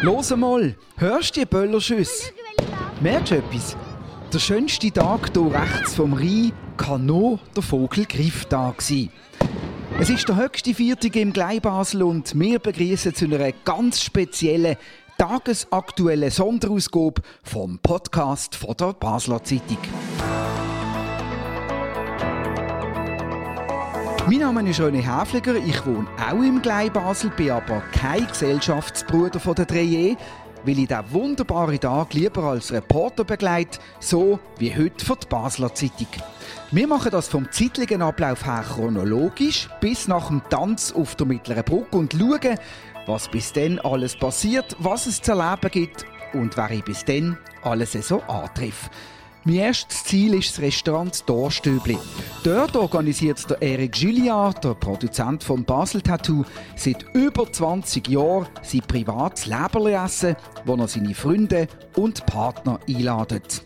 Los 0.00 0.30
mal, 0.36 0.76
hörst 0.96 1.36
du 1.36 1.40
die 1.40 1.46
Böllerschüsse? 1.46 2.32
Merkst 3.00 3.32
du 3.32 3.36
etwas? 3.38 3.76
Der 4.32 4.38
schönste 4.38 4.92
Tag 4.92 5.32
hier 5.32 5.52
rechts 5.52 5.96
vom 5.96 6.12
Rhein 6.12 6.52
kann 6.76 7.04
nur 7.04 7.40
der 7.56 7.64
Vogelgrifftag 7.64 8.80
sein. 8.80 9.10
Es 9.98 10.08
ist 10.08 10.28
der 10.28 10.36
höchste 10.36 10.72
Viertag 10.72 11.16
im 11.16 11.32
Gleibasel 11.32 12.04
und 12.04 12.38
wir 12.38 12.60
begrüßen 12.60 13.12
zu 13.12 13.24
einer 13.24 13.50
ganz 13.64 14.00
speziellen 14.00 14.76
tagesaktuellen 15.18 16.30
Sonderausgabe 16.30 17.20
vom 17.42 17.80
Podcast 17.80 18.54
von 18.54 18.76
der 18.76 18.92
Basler 18.92 19.42
Zeitung. 19.42 19.78
Mein 24.30 24.40
Name 24.40 24.68
ist 24.68 24.78
René 24.78 25.00
Häfliger, 25.00 25.54
ich 25.54 25.86
wohne 25.86 26.06
auch 26.18 26.42
im 26.42 26.60
Gleibasel, 26.60 27.30
bin 27.30 27.50
aber 27.50 27.82
kein 27.92 28.26
Gesellschaftsbruder 28.26 29.40
von 29.40 29.54
der 29.54 29.64
Dreie, 29.64 30.18
weil 30.64 30.78
ich 30.80 30.88
diesen 30.88 31.12
wunderbaren 31.12 31.80
Tag 31.80 32.12
lieber 32.12 32.42
als 32.44 32.70
Reporter 32.70 33.24
begleite, 33.24 33.78
so 34.00 34.38
wie 34.58 34.76
heute 34.76 35.02
für 35.02 35.16
die 35.16 35.26
Basler 35.28 35.74
Zeitung. 35.74 36.08
Wir 36.72 36.86
machen 36.86 37.10
das 37.10 37.28
vom 37.28 37.50
zeitlichen 37.50 38.02
Ablauf 38.02 38.44
her 38.44 38.66
chronologisch 38.68 39.70
bis 39.80 40.08
nach 40.08 40.28
dem 40.28 40.42
Tanz 40.50 40.92
auf 40.92 41.14
der 41.14 41.26
Mittleren 41.26 41.64
Brücke 41.64 41.96
und 41.96 42.12
schauen, 42.12 42.58
was 43.06 43.28
bis 43.28 43.54
dann 43.54 43.78
alles 43.78 44.14
passiert, 44.14 44.76
was 44.78 45.06
es 45.06 45.22
zu 45.22 45.32
erleben 45.32 45.70
gibt 45.70 46.04
und 46.34 46.54
wer 46.58 46.70
ich 46.70 46.84
bis 46.84 47.02
dann 47.02 47.38
alles 47.62 47.92
so 47.92 48.20
antrifft. 48.24 48.90
Mein 49.48 49.56
erstes 49.56 50.04
Ziel 50.04 50.34
ist 50.34 50.50
das 50.50 50.60
Restaurant 50.60 51.26
Dorstübli. 51.26 51.96
Dort 52.44 52.76
organisiert 52.76 53.48
der 53.48 53.62
Eric 53.62 53.92
Gilliard, 53.92 54.62
der 54.62 54.74
Produzent 54.74 55.42
vom 55.42 55.64
Basel 55.64 56.02
Tattoo, 56.02 56.44
seit 56.76 57.06
über 57.14 57.50
20 57.50 58.08
Jahren 58.08 58.46
sein 58.62 58.82
privates 58.86 59.46
Leberli-Essen, 59.46 60.36
wo 60.66 60.74
er 60.74 60.86
seine 60.86 61.14
Freunde 61.14 61.66
und 61.96 62.26
Partner 62.26 62.78
einladet. 62.86 63.64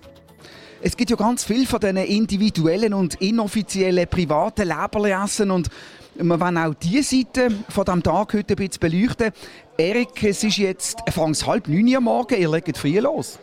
Es 0.82 0.96
gibt 0.96 1.10
ja 1.10 1.16
ganz 1.16 1.42
viel 1.42 1.66
von 1.66 1.80
diesen 1.80 1.96
individuellen 1.96 2.94
und 2.94 3.16
inoffiziellen 3.16 4.06
privaten 4.06 4.68
Leberli-Essen 4.68 5.50
und 5.50 5.68
wir 6.14 6.38
wollen 6.38 6.58
auch 6.58 6.74
diese 6.74 7.16
Seite 7.16 7.48
von 7.68 7.84
diesem 7.84 8.04
Tag 8.04 8.34
heute 8.34 8.54
ein 8.54 8.56
bisschen 8.56 8.78
beleuchten. 8.78 9.32
Erik, 9.76 10.22
es 10.22 10.44
ist 10.44 10.58
jetzt 10.58 10.98
fangs 11.10 11.44
halb 11.44 11.66
neun 11.66 11.88
Uhr 11.88 12.00
morgen, 12.00 12.40
ihr 12.40 12.48
legt 12.48 12.78
früh 12.78 13.00
los. 13.00 13.40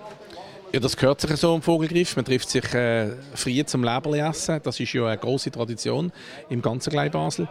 Ja, 0.71 0.79
das 0.79 0.95
gehört 0.95 1.19
sich 1.19 1.35
so 1.37 1.55
im 1.55 1.63
Vogelgriff. 1.63 2.15
Man 2.15 2.25
trifft 2.25 2.47
sich 2.47 2.73
äh, 2.75 3.09
früh 3.33 3.65
zum 3.65 3.83
Leberli 3.83 4.19
essen. 4.19 4.59
Das 4.61 4.79
ist 4.79 4.93
ja 4.93 5.07
eine 5.07 5.17
große 5.17 5.49
Tradition 5.49 6.11
im 6.47 6.61
ganzen 6.61 6.91
Klein 6.91 7.09
Basel. 7.09 7.47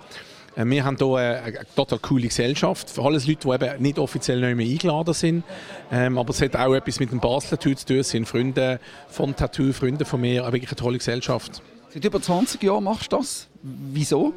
Äh, 0.54 0.64
wir 0.64 0.84
haben 0.84 0.96
hier 0.96 1.14
eine, 1.16 1.42
eine, 1.42 1.58
total 1.74 1.98
coole 1.98 2.28
Gesellschaft. 2.28 2.88
Für 2.88 3.02
alles 3.02 3.26
Leute, 3.26 3.48
die 3.48 3.54
eben 3.54 3.82
nicht 3.82 3.98
offiziell 3.98 4.40
nicht 4.40 4.56
mehr 4.56 4.66
eingeladen 4.66 5.14
sind. 5.14 5.42
Ähm, 5.90 6.16
aber 6.16 6.30
es 6.30 6.40
hat 6.40 6.54
auch 6.54 6.72
etwas 6.74 7.00
mit 7.00 7.10
dem 7.10 7.18
Basler 7.18 7.58
Tattoo 7.58 7.74
zu 7.74 7.86
tun. 7.86 7.98
Es 7.98 8.10
sind 8.10 8.28
Freunde 8.28 8.78
vom 9.08 9.34
Tattoo, 9.34 9.72
Freunde 9.72 10.04
von 10.04 10.20
mir. 10.20 10.44
Eine 10.44 10.52
wirklich 10.52 10.70
eine 10.70 10.76
tolle 10.76 10.98
Gesellschaft. 10.98 11.60
Seit 11.92 12.04
über 12.04 12.22
20 12.22 12.62
Jahren 12.62 12.84
machst 12.84 13.12
du 13.12 13.16
das. 13.16 13.48
Wieso? 13.62 14.32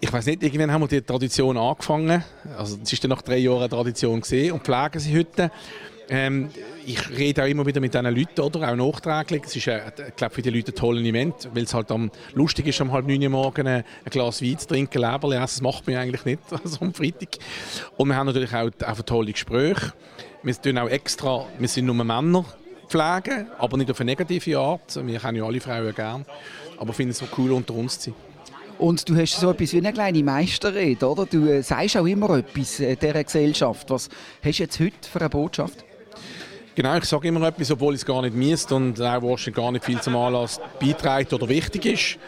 ich 0.00 0.12
weiß 0.12 0.26
nicht, 0.26 0.42
irgendwann 0.42 0.72
haben 0.72 0.82
wir 0.82 0.88
die 0.88 1.00
Tradition 1.00 1.56
angefangen. 1.56 2.22
Also 2.58 2.78
es 2.82 2.92
ist 2.92 3.02
dann 3.02 3.10
nach 3.10 3.22
drei 3.22 3.38
Jahren 3.38 3.60
eine 3.60 3.68
Tradition 3.68 4.20
gesehen 4.20 4.52
und 4.52 4.62
pflegen 4.62 4.98
sie 4.98 5.18
heute. 5.18 5.50
Ähm, 6.08 6.50
ich 6.86 7.10
rede 7.10 7.42
auch 7.42 7.48
immer 7.48 7.66
wieder 7.66 7.80
mit 7.80 7.92
diesen 7.92 8.06
Leuten, 8.06 8.40
oder? 8.40 8.70
auch 8.70 8.76
nachträglich. 8.76 9.42
Es 9.44 9.56
ist, 9.56 9.66
äh, 9.66 9.80
ich 10.08 10.16
glaube, 10.16 10.34
für 10.34 10.42
die 10.42 10.50
Leute 10.50 10.72
ein 10.72 10.74
tolles 10.76 11.04
Event, 11.04 11.48
weil 11.52 11.64
es 11.64 11.74
halt 11.74 11.90
am 11.90 12.10
lustig 12.32 12.68
ist, 12.68 12.80
um 12.80 12.92
halb 12.92 13.06
neun 13.06 13.22
Uhr 13.22 13.28
morgens 13.28 13.66
ein 13.66 13.84
Glas 14.08 14.40
Wein 14.40 14.58
zu 14.58 14.68
trinken, 14.68 15.00
Leberli 15.00 15.36
essen. 15.36 15.42
Das 15.42 15.60
macht 15.62 15.86
man 15.86 15.96
eigentlich 15.96 16.24
nicht, 16.24 16.40
also 16.50 16.78
am 16.80 16.94
Freitag. 16.94 17.38
Und 17.96 18.08
wir 18.08 18.16
haben 18.16 18.26
natürlich 18.26 18.54
auch, 18.54 18.70
auch 18.86 19.02
tolle 19.02 19.32
Gespräche. 19.32 19.92
Wir 20.42 20.54
tun 20.54 20.78
auch 20.78 20.88
extra, 20.88 21.46
wir 21.58 21.68
sind 21.68 21.86
nur 21.86 21.96
Männer 21.96 22.44
pflegen, 22.88 23.48
aber 23.58 23.76
nicht 23.76 23.90
auf 23.90 24.00
eine 24.00 24.12
negative 24.12 24.58
Art. 24.58 24.94
Wir 25.04 25.18
kennen 25.18 25.38
ja 25.38 25.44
alle 25.44 25.60
Frauen 25.60 25.92
gerne, 25.92 26.24
aber 26.78 26.92
finden 26.92 27.10
es 27.10 27.18
so 27.18 27.26
cool, 27.36 27.50
unter 27.52 27.74
uns 27.74 27.98
zu 27.98 28.10
sein. 28.10 28.14
Und 28.78 29.08
du 29.08 29.16
hast 29.16 29.40
so 29.40 29.50
etwas 29.50 29.72
wie 29.72 29.78
eine 29.78 29.92
kleine 29.92 30.22
Meisterrede, 30.22 31.08
oder? 31.08 31.24
Du 31.24 31.46
äh, 31.46 31.62
sagst 31.62 31.96
auch 31.96 32.06
immer 32.06 32.36
etwas 32.36 32.78
äh, 32.78 32.94
dieser 32.94 33.24
Gesellschaft. 33.24 33.88
Was 33.88 34.10
hast 34.44 34.58
du 34.58 34.62
jetzt 34.62 34.78
heute 34.78 35.08
für 35.10 35.20
eine 35.20 35.30
Botschaft? 35.30 35.84
Genau, 36.76 36.94
ich 36.98 37.06
sage 37.06 37.28
immer 37.28 37.48
etwas, 37.48 37.70
obwohl 37.70 37.94
ich 37.94 38.00
es 38.02 38.04
gar 38.04 38.20
nicht 38.20 38.36
müsste 38.36 38.74
und 38.74 39.00
auch 39.00 39.22
wahrscheinlich 39.22 39.54
gar 39.54 39.72
nicht 39.72 39.82
viel 39.82 39.98
zum 39.98 40.14
Anlass 40.14 40.60
beiträgt 40.78 41.32
oder 41.32 41.48
wichtig 41.48 41.86
ist. 41.86 42.18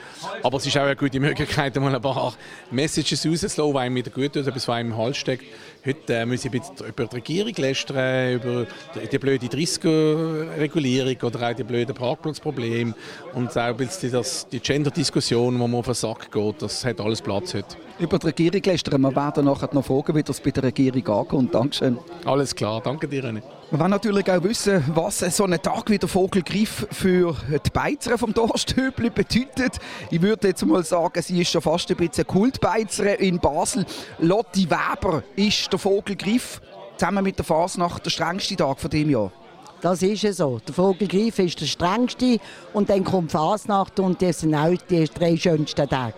Aber 0.42 0.56
es 0.56 0.64
ist 0.64 0.75
auch 0.78 0.84
eine 0.84 0.97
gute 0.97 1.20
Möglichkeit, 1.20 1.76
mal 1.76 1.94
ein 1.94 2.00
paar 2.00 2.32
Messages 2.70 3.26
rauszulassen, 3.26 3.70
die 3.70 3.78
einem 3.78 3.97
wieder 3.97 4.10
gut 4.10 4.32
tut, 4.32 4.47
etwas, 4.47 4.66
was 4.66 4.75
einem 4.75 4.92
im 4.92 4.97
Hals 4.97 5.19
steckt. 5.19 5.44
Heute 5.84 6.14
äh, 6.14 6.25
muss 6.25 6.47
ich 6.47 6.50
ein 6.50 6.60
bisschen 6.60 6.87
über 6.87 7.04
die 7.04 7.16
Regierung 7.16 7.53
lästern, 7.58 8.32
über 8.32 8.66
die 9.12 9.19
blöde 9.19 9.47
30-Regulierung 9.48 11.16
oder 11.25 11.50
auch 11.50 11.54
die 11.54 11.64
blöden 11.64 11.94
Parkplatzprobleme 11.94 12.94
und 13.34 13.50
auch 13.50 13.56
ein 13.56 13.76
bisschen 13.76 14.12
das, 14.12 14.48
die 14.48 14.60
Gender-Diskussion, 14.60 15.58
wo 15.58 15.69
man 15.69 15.81
auf 15.81 15.84
den 15.84 15.94
Sack 15.94 16.32
geht. 16.32 16.62
Das 16.62 16.87
hat 16.87 17.03
alles 17.03 17.20
Platz 17.20 17.53
heute. 17.53 17.76
Über 17.98 18.19
die 18.19 18.26
Regierung 18.26 18.62
lästern. 18.62 19.00
Wir 19.00 19.16
werden 19.16 19.44
nachher 19.44 19.69
noch 19.72 19.84
fragen, 19.84 20.14
wie 20.14 20.22
das 20.22 20.41
bei 20.41 20.53
der 20.53 20.62
Regierung 20.62 21.06
ankommt. 21.09 21.54
Dankeschön. 21.54 21.98
Alles 22.25 22.54
klar, 22.54 22.81
danke 22.81 23.09
dir, 23.09 23.25
René. 23.25 23.42
Wir 23.70 23.81
wollen 23.81 23.91
natürlich 23.91 24.31
auch 24.31 24.42
wissen, 24.44 24.84
was 24.94 25.19
so 25.19 25.44
ein 25.44 25.60
Tag 25.60 25.91
wie 25.91 25.98
der 25.98 26.08
Vogelgriff 26.08 26.87
für 26.92 27.34
die 27.50 27.70
Beizer 27.70 28.16
vom 28.16 28.32
Dorsthöbli 28.32 29.10
bedeutet. 29.10 29.78
Ich 30.10 30.22
würde 30.22 30.48
jetzt 30.48 30.64
mal 30.64 30.84
sagen, 30.84 31.20
sie 31.20 31.42
ist 31.42 31.50
schon 31.50 31.60
fast 31.60 31.91
ein 31.91 31.97
bisschen 31.97 32.26
Kultbeizer 32.26 33.19
in 33.19 33.41
Basel. 33.41 33.84
Lotti 34.20 34.70
Weber 34.70 35.25
ist 35.34 35.72
der 35.72 35.78
Vogelgriff 35.78 36.62
zusammen 36.97 37.25
mit 37.25 37.37
der 37.37 37.44
Fasnacht 37.44 38.06
der 38.06 38.10
strengste 38.10 38.56
Tag 38.56 38.78
von 38.78 38.91
dem 38.91 39.10
Jahr. 39.10 39.32
Das 39.81 40.03
ist 40.03 40.25
es 40.25 40.38
so. 40.38 40.60
Der 40.66 40.75
Vogelgriff 40.75 41.38
ist 41.41 41.60
der 41.60 41.66
strengste 41.66 42.38
und 42.72 42.88
dann 42.88 43.04
kommt 43.04 43.32
Fasnacht 43.32 44.00
und 44.00 44.22
das 44.22 44.41
sind 44.41 44.54
auch 44.54 44.75
die 44.88 45.04
drei 45.04 45.37
schönsten 45.37 45.88
Tage. 45.88 46.14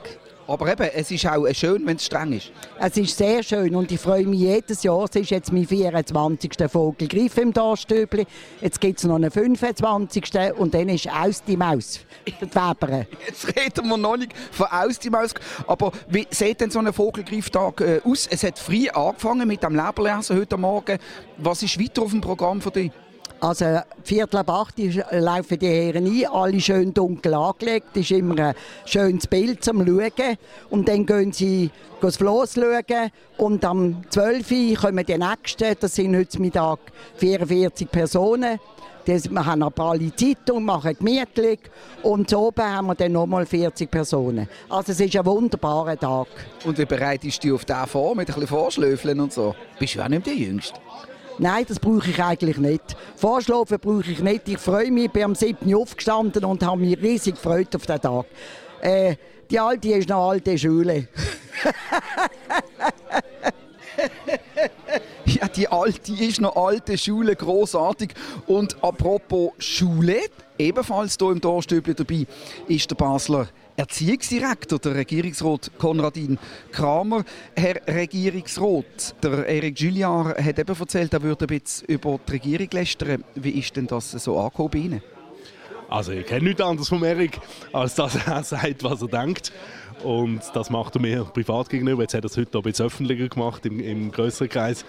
Aber 0.50 0.72
eben, 0.72 0.82
es 0.82 1.08
ist 1.12 1.24
auch 1.28 1.46
schön, 1.52 1.86
wenn 1.86 1.94
es 1.94 2.06
streng 2.06 2.32
ist. 2.32 2.50
Es 2.80 2.96
ist 2.96 3.16
sehr 3.16 3.40
schön 3.44 3.72
und 3.76 3.92
ich 3.92 4.00
freue 4.00 4.26
mich 4.26 4.40
jedes 4.40 4.82
Jahr. 4.82 5.04
Es 5.04 5.14
ist 5.14 5.30
jetzt 5.30 5.52
mein 5.52 5.64
24. 5.64 6.50
Vogelgriff 6.68 7.38
im 7.38 7.52
Dorfstübli. 7.52 8.26
Jetzt 8.60 8.80
gibt 8.80 8.98
es 8.98 9.04
noch 9.04 9.14
einen 9.14 9.30
25. 9.30 10.24
und 10.58 10.74
dann 10.74 10.88
ist 10.88 11.08
aus 11.08 11.44
die 11.44 11.56
Maus. 11.56 12.00
Die. 12.26 12.34
Jetzt 13.26 13.46
reden 13.46 13.88
wir 13.88 13.96
noch 13.96 14.16
nicht 14.16 14.32
von 14.50 14.66
aus 14.66 14.98
die 14.98 15.08
Maus. 15.08 15.34
Aber 15.68 15.92
wie 16.08 16.26
sieht 16.30 16.60
denn 16.60 16.70
so 16.72 16.80
ein 16.80 16.92
Vogelgrifftag 16.92 17.80
äh, 17.82 18.00
aus? 18.02 18.26
Es 18.26 18.42
hat 18.42 18.58
früh 18.58 18.88
angefangen 18.88 19.46
mit 19.46 19.62
dem 19.62 19.76
Leberlesen 19.76 20.36
heute 20.36 20.56
Morgen. 20.56 20.98
Was 21.36 21.62
ist 21.62 21.78
weiter 21.78 22.02
auf 22.02 22.10
dem 22.10 22.20
Programm 22.20 22.60
für 22.60 22.72
dich? 22.72 22.90
Also 23.40 23.80
Viertel 24.04 24.36
ab 24.36 24.50
acht 24.50 24.74
laufen 25.12 25.58
die 25.58 25.66
Herren 25.66 26.06
ein, 26.06 26.26
alle 26.30 26.60
schön 26.60 26.92
dunkel 26.92 27.32
angelegt. 27.32 27.86
Das 27.94 28.02
ist 28.02 28.10
immer 28.10 28.38
ein 28.38 28.54
schönes 28.84 29.26
Bild 29.26 29.64
zum 29.64 29.86
Schauen. 29.86 30.36
Und 30.68 30.88
dann 30.88 31.06
gehen 31.06 31.32
sie 31.32 31.70
das 32.02 32.18
Floss 32.18 32.54
schauen. 32.54 33.10
Und 33.38 33.64
am 33.64 34.02
12 34.10 34.50
Uhr 34.50 34.76
kommen 34.76 35.06
die 35.06 35.16
Nächsten, 35.16 35.74
das 35.80 35.94
sind 35.94 36.14
heute 36.16 36.38
Mittag 36.40 36.80
44 37.16 37.90
Personen. 37.90 38.60
Das, 39.06 39.30
wir 39.30 39.46
haben 39.46 39.60
noch 39.60 39.72
alle 39.78 40.14
Zeit 40.14 40.50
und 40.50 40.64
machen 40.66 40.94
gemütlich. 40.98 41.60
Und 42.02 42.30
oben 42.34 42.62
haben 42.62 42.88
wir 42.88 42.94
dann 42.94 43.12
nochmal 43.12 43.46
40 43.46 43.90
Personen. 43.90 44.48
Also 44.68 44.92
es 44.92 45.00
ist 45.00 45.16
ein 45.16 45.24
wunderbarer 45.24 45.98
Tag. 45.98 46.28
Und 46.66 46.76
wie 46.76 46.84
bereitest 46.84 47.42
du 47.42 47.48
dich 47.48 47.52
auf 47.54 47.64
den 47.64 47.86
vor, 47.86 48.14
mit 48.14 48.28
ein 48.28 48.34
bisschen 48.34 48.48
Vorschläfeln 48.48 49.18
und 49.18 49.32
so? 49.32 49.54
Bist 49.78 49.94
du 49.94 50.02
auch 50.02 50.08
nicht 50.08 50.26
der 50.26 50.34
Jüngste? 50.34 50.78
Nein, 51.40 51.64
das 51.66 51.80
brauche 51.80 52.10
ich 52.10 52.22
eigentlich 52.22 52.58
nicht. 52.58 52.94
Vorschlafen 53.16 53.78
brauche 53.80 54.10
ich 54.10 54.20
nicht. 54.20 54.46
Ich 54.46 54.58
freue 54.58 54.90
mich, 54.90 55.06
ich 55.06 55.10
bin 55.10 55.22
am 55.22 55.34
7. 55.34 55.74
aufgestanden 55.74 56.44
und 56.44 56.62
habe 56.62 56.82
mich 56.82 57.00
riesig 57.00 57.36
gefreut 57.36 57.74
auf 57.74 57.86
den 57.86 57.98
Tag. 57.98 58.26
Äh, 58.82 59.16
die 59.50 59.58
Alte 59.58 59.88
ist 59.88 60.10
noch 60.10 60.28
alte 60.28 60.58
Schule. 60.58 61.08
ja, 65.24 65.48
die 65.48 65.66
Alte 65.66 66.12
ist 66.12 66.42
noch 66.42 66.56
alte 66.56 66.98
Schule, 66.98 67.34
großartig. 67.34 68.10
Und 68.46 68.76
apropos 68.84 69.52
Schule, 69.56 70.18
ebenfalls 70.60 71.16
hier 71.18 71.30
im 71.30 71.40
Dorfstübli 71.40 71.94
dabei 71.94 72.26
ist 72.68 72.90
der 72.90 72.96
Basler 72.96 73.48
Erziehungsdirektor, 73.76 74.78
der 74.78 74.94
Regierungsrat 74.94 75.70
Konradin 75.78 76.38
Kramer. 76.70 77.24
Herr 77.56 77.80
Regierungsrat, 77.86 79.14
der 79.22 79.46
Eric 79.46 79.80
Julliard 79.80 80.38
hat 80.38 80.58
eben 80.58 80.78
erzählt, 80.78 81.14
er 81.14 81.22
würde 81.22 81.46
ein 81.46 81.58
bisschen 81.58 81.86
über 81.88 82.20
die 82.26 82.32
Regierung 82.32 82.68
lästern. 82.72 83.24
Wie 83.34 83.50
ist 83.50 83.74
denn 83.76 83.86
das 83.86 84.10
so 84.10 84.38
angekommen 84.38 84.70
bei 84.70 84.78
Ihnen? 84.78 85.02
Also 85.88 86.12
ich 86.12 86.26
kenne 86.26 86.44
nichts 86.44 86.60
anderes 86.60 86.88
von 86.88 87.02
Eric, 87.02 87.40
als 87.72 87.94
dass 87.94 88.14
er 88.26 88.42
sagt, 88.44 88.84
was 88.84 89.02
er 89.02 89.08
denkt. 89.08 89.52
Und 90.04 90.42
das 90.54 90.70
macht 90.70 90.94
er 90.94 91.00
mir 91.00 91.24
privat 91.24 91.68
gegenüber. 91.68 92.02
Jetzt 92.02 92.14
hat 92.14 92.24
er 92.24 92.30
es 92.30 92.36
heute 92.36 92.58
ein 92.58 92.62
bisschen 92.62 92.86
öffentlicher 92.86 93.28
gemacht, 93.28 93.64
im, 93.66 93.80
im 93.80 94.12
größeren 94.12 94.48
Kreis. 94.48 94.84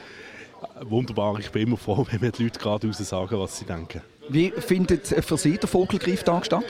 Wunderbar, 0.81 1.39
ich 1.39 1.49
bin 1.49 1.63
immer 1.63 1.77
froh, 1.77 2.05
wenn 2.11 2.21
mir 2.21 2.31
die 2.31 2.43
Leute 2.43 2.59
gerade 2.59 2.91
sagen, 2.93 3.39
was 3.39 3.57
sie 3.57 3.65
denken. 3.65 4.01
Wie 4.33 4.49
findet 4.51 5.07
für 5.07 5.35
Sie 5.35 5.57
der 5.57 5.67
Vogelgrifftag 5.67 6.45
statt? 6.45 6.63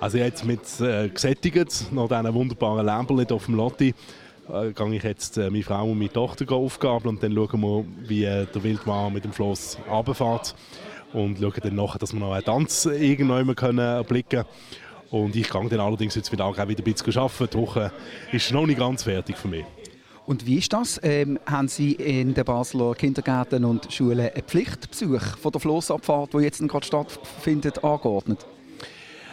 Also 0.00 0.18
jetzt 0.18 0.44
mit 0.44 0.60
äh, 0.80 1.08
gesättigt, 1.08 1.90
nach 1.90 2.06
diesen 2.06 2.32
wunderbaren 2.32 2.86
Lämpeln 2.86 3.28
auf 3.32 3.46
dem 3.46 3.56
Lotti. 3.56 3.92
äh, 4.48 4.70
gehe 4.70 4.94
ich 4.94 5.02
jetzt 5.02 5.36
äh, 5.36 5.50
meine 5.50 5.64
Frau 5.64 5.90
und 5.90 5.98
meine 5.98 6.12
Tochter 6.12 6.48
aufgabeln 6.52 7.16
und 7.16 7.22
dann 7.24 7.34
schauen 7.34 7.60
wir, 7.60 7.84
wie 8.08 8.22
äh, 8.22 8.46
der 8.46 8.62
Wildmann 8.62 9.12
mit 9.12 9.24
dem 9.24 9.32
Floss 9.32 9.78
runterfährt 9.90 10.54
und 11.12 11.40
schauen 11.40 11.54
dann 11.60 11.74
nachher, 11.74 11.98
dass 11.98 12.12
wir 12.12 12.20
noch 12.20 12.34
einen 12.34 12.44
Tanz 12.44 12.86
irgendwann 12.86 13.52
können 13.56 13.80
erblicken 13.80 14.44
Und 15.10 15.34
ich 15.34 15.50
gehe 15.50 15.68
dann 15.68 15.80
allerdings 15.80 16.14
jetzt 16.14 16.30
wieder 16.30 16.44
auch 16.44 16.56
wieder 16.56 16.84
ein 16.84 16.94
bisschen 16.94 17.18
arbeiten. 17.18 17.48
Die 17.52 17.58
Woche 17.58 17.92
ist 18.30 18.52
noch 18.52 18.66
nicht 18.66 18.78
ganz 18.78 19.02
fertig 19.02 19.36
für 19.36 19.48
mich. 19.48 19.64
Und 20.30 20.46
wie 20.46 20.58
ist 20.58 20.72
das? 20.72 21.00
Ähm, 21.02 21.40
haben 21.44 21.66
Sie 21.66 21.90
in 21.90 22.34
den 22.34 22.44
Basler 22.44 22.94
Kindergärten 22.94 23.64
und 23.64 23.92
Schulen 23.92 24.30
einen 24.32 24.44
Pflichtbesuch 24.44 25.36
von 25.38 25.50
der 25.50 25.60
Flossabfahrt, 25.60 26.34
die 26.34 26.44
jetzt 26.44 26.60
gerade 26.68 26.86
stattfindet, 26.86 27.82
angeordnet? 27.82 28.46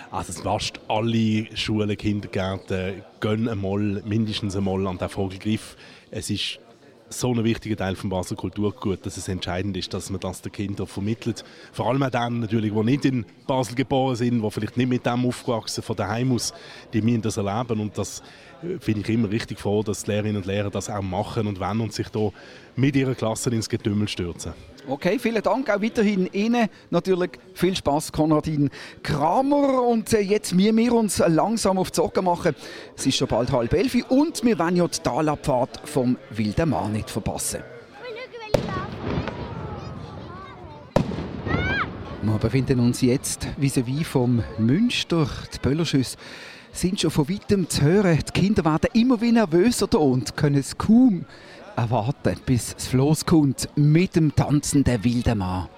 Also 0.09 0.33
fast 0.41 0.79
alle 0.87 1.55
Schulen, 1.55 1.95
Kindergärten 1.95 3.03
gehen 3.19 3.47
einmal, 3.47 4.01
mindestens 4.07 4.55
einmal 4.55 4.87
an 4.87 4.97
den 4.97 5.07
Vogelgriff. 5.07 5.77
Es 6.09 6.31
ist 6.31 6.57
so 7.09 7.33
ein 7.33 7.43
wichtiger 7.43 7.77
Teil 7.77 7.93
des 7.93 8.09
Basler 8.09 8.35
Kulturgut, 8.35 9.05
dass 9.05 9.17
es 9.17 9.27
entscheidend 9.27 9.77
ist, 9.77 9.93
dass 9.93 10.09
man 10.09 10.19
das 10.19 10.41
den 10.41 10.51
Kindern 10.51 10.87
vermittelt. 10.87 11.43
Vor 11.71 11.87
allem 11.87 12.03
auch 12.03 12.09
denen 12.09 12.41
natürlich, 12.41 12.73
die 12.73 12.83
nicht 12.83 13.05
in 13.05 13.25
Basel 13.45 13.75
geboren 13.75 14.15
sind, 14.15 14.41
die 14.43 14.51
vielleicht 14.51 14.77
nicht 14.77 14.89
mit 14.89 15.05
dem 15.05 15.25
aufgewachsen 15.25 15.83
von 15.83 15.95
daheim 15.95 16.33
aus, 16.33 16.53
die 16.93 17.01
müssen 17.01 17.21
das 17.21 17.37
erleben 17.37 17.79
und 17.79 17.97
das 17.97 18.21
äh, 18.61 18.79
finde 18.79 19.01
ich 19.01 19.09
immer 19.09 19.29
richtig 19.29 19.59
froh, 19.59 19.83
dass 19.83 20.03
die 20.03 20.11
Lehrerinnen 20.11 20.37
und 20.37 20.45
Lehrer 20.45 20.69
das 20.69 20.89
auch 20.89 21.01
machen 21.01 21.47
und 21.47 21.59
wenn 21.59 21.79
und 21.79 21.93
sich 21.93 22.09
da 22.09 22.31
mit 22.77 22.95
ihrer 22.95 23.15
Klasse 23.15 23.49
ins 23.49 23.67
Getümmel 23.67 24.07
stürzen. 24.07 24.53
Okay, 24.87 25.19
vielen 25.19 25.41
Dank 25.41 25.69
auch 25.69 25.81
weiterhin 25.81 26.29
Ihnen. 26.31 26.69
Natürlich 26.91 27.31
viel 27.53 27.75
Spaß, 27.75 28.13
Konradin 28.13 28.69
Kramer. 29.03 29.83
Und 29.83 30.13
äh, 30.13 30.21
jetzt 30.21 30.53
müssen 30.53 30.77
wir 30.77 30.93
uns 30.93 31.17
langsam 31.17 31.77
auf 31.77 31.91
die 31.91 31.95
Socken 31.97 32.23
machen. 32.23 32.55
Es 32.95 33.05
ist 33.05 33.17
schon 33.17 33.27
bald 33.27 33.51
halb 33.51 33.73
elf 33.73 33.97
und 34.07 34.45
wir 34.45 34.57
wollen 34.57 34.77
ja 34.77 34.87
die 34.87 34.99
Talabfahrt 34.99 35.81
vom 35.83 36.15
Wilden 36.29 36.69
Mann 36.69 36.93
nicht 36.93 37.09
verpassen. 37.09 37.63
Wir 42.21 42.37
befinden 42.39 42.79
uns 42.79 43.01
jetzt 43.01 43.47
vis-à-vis 43.57 44.05
vom 44.05 44.43
Münster. 44.57 45.27
Die 45.53 45.59
Böllerschüsse 45.59 46.17
sind 46.71 47.01
schon 47.01 47.11
von 47.11 47.29
weitem 47.29 47.69
zu 47.69 47.81
hören. 47.81 48.19
Die 48.19 48.39
Kinder 48.39 48.63
werden 48.63 48.89
immer 48.93 49.19
wie 49.19 49.31
nervöser 49.31 49.99
und 49.99 50.37
können 50.37 50.55
es 50.55 50.77
kaum 50.77 51.25
erwarten, 51.77 52.35
bis 52.45 52.73
das 52.75 52.87
Floß 52.87 53.25
kommt 53.25 53.69
mit 53.75 54.15
dem 54.15 54.35
tanzenden 54.35 55.03
wilden 55.03 55.37
Mann. 55.37 55.69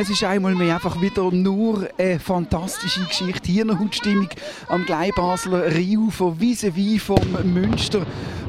Es 0.00 0.08
ist 0.08 0.24
einmal 0.24 0.54
mehr 0.54 0.76
einfach 0.76 0.98
wieder 1.02 1.30
nur 1.30 1.86
eine 1.98 2.18
fantastische 2.18 3.04
Geschichte. 3.04 3.52
Hier 3.52 3.64
eine 3.64 3.78
Hautstimmung 3.78 4.30
am 4.68 4.86
Gleibasler 4.86 5.66
Rheinufer, 5.66 6.40
vis-à-vis 6.40 7.02
vom 7.02 7.20
Münster. 7.44 8.06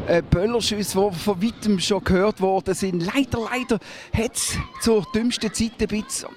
Äh, 0.07 0.21
Böllerschüsse, 0.21 1.09
die 1.11 1.19
von 1.19 1.41
weitem 1.41 1.79
schon 1.79 2.03
gehört 2.03 2.41
worden 2.41 2.73
sind. 2.73 3.01
Leider, 3.01 3.39
leider 3.39 3.79
hat 4.13 4.35
es 4.35 4.57
zur 4.81 5.05
dümmsten 5.13 5.53
Zeit 5.53 5.73
ein 5.79 5.87
bisschen 5.87 6.29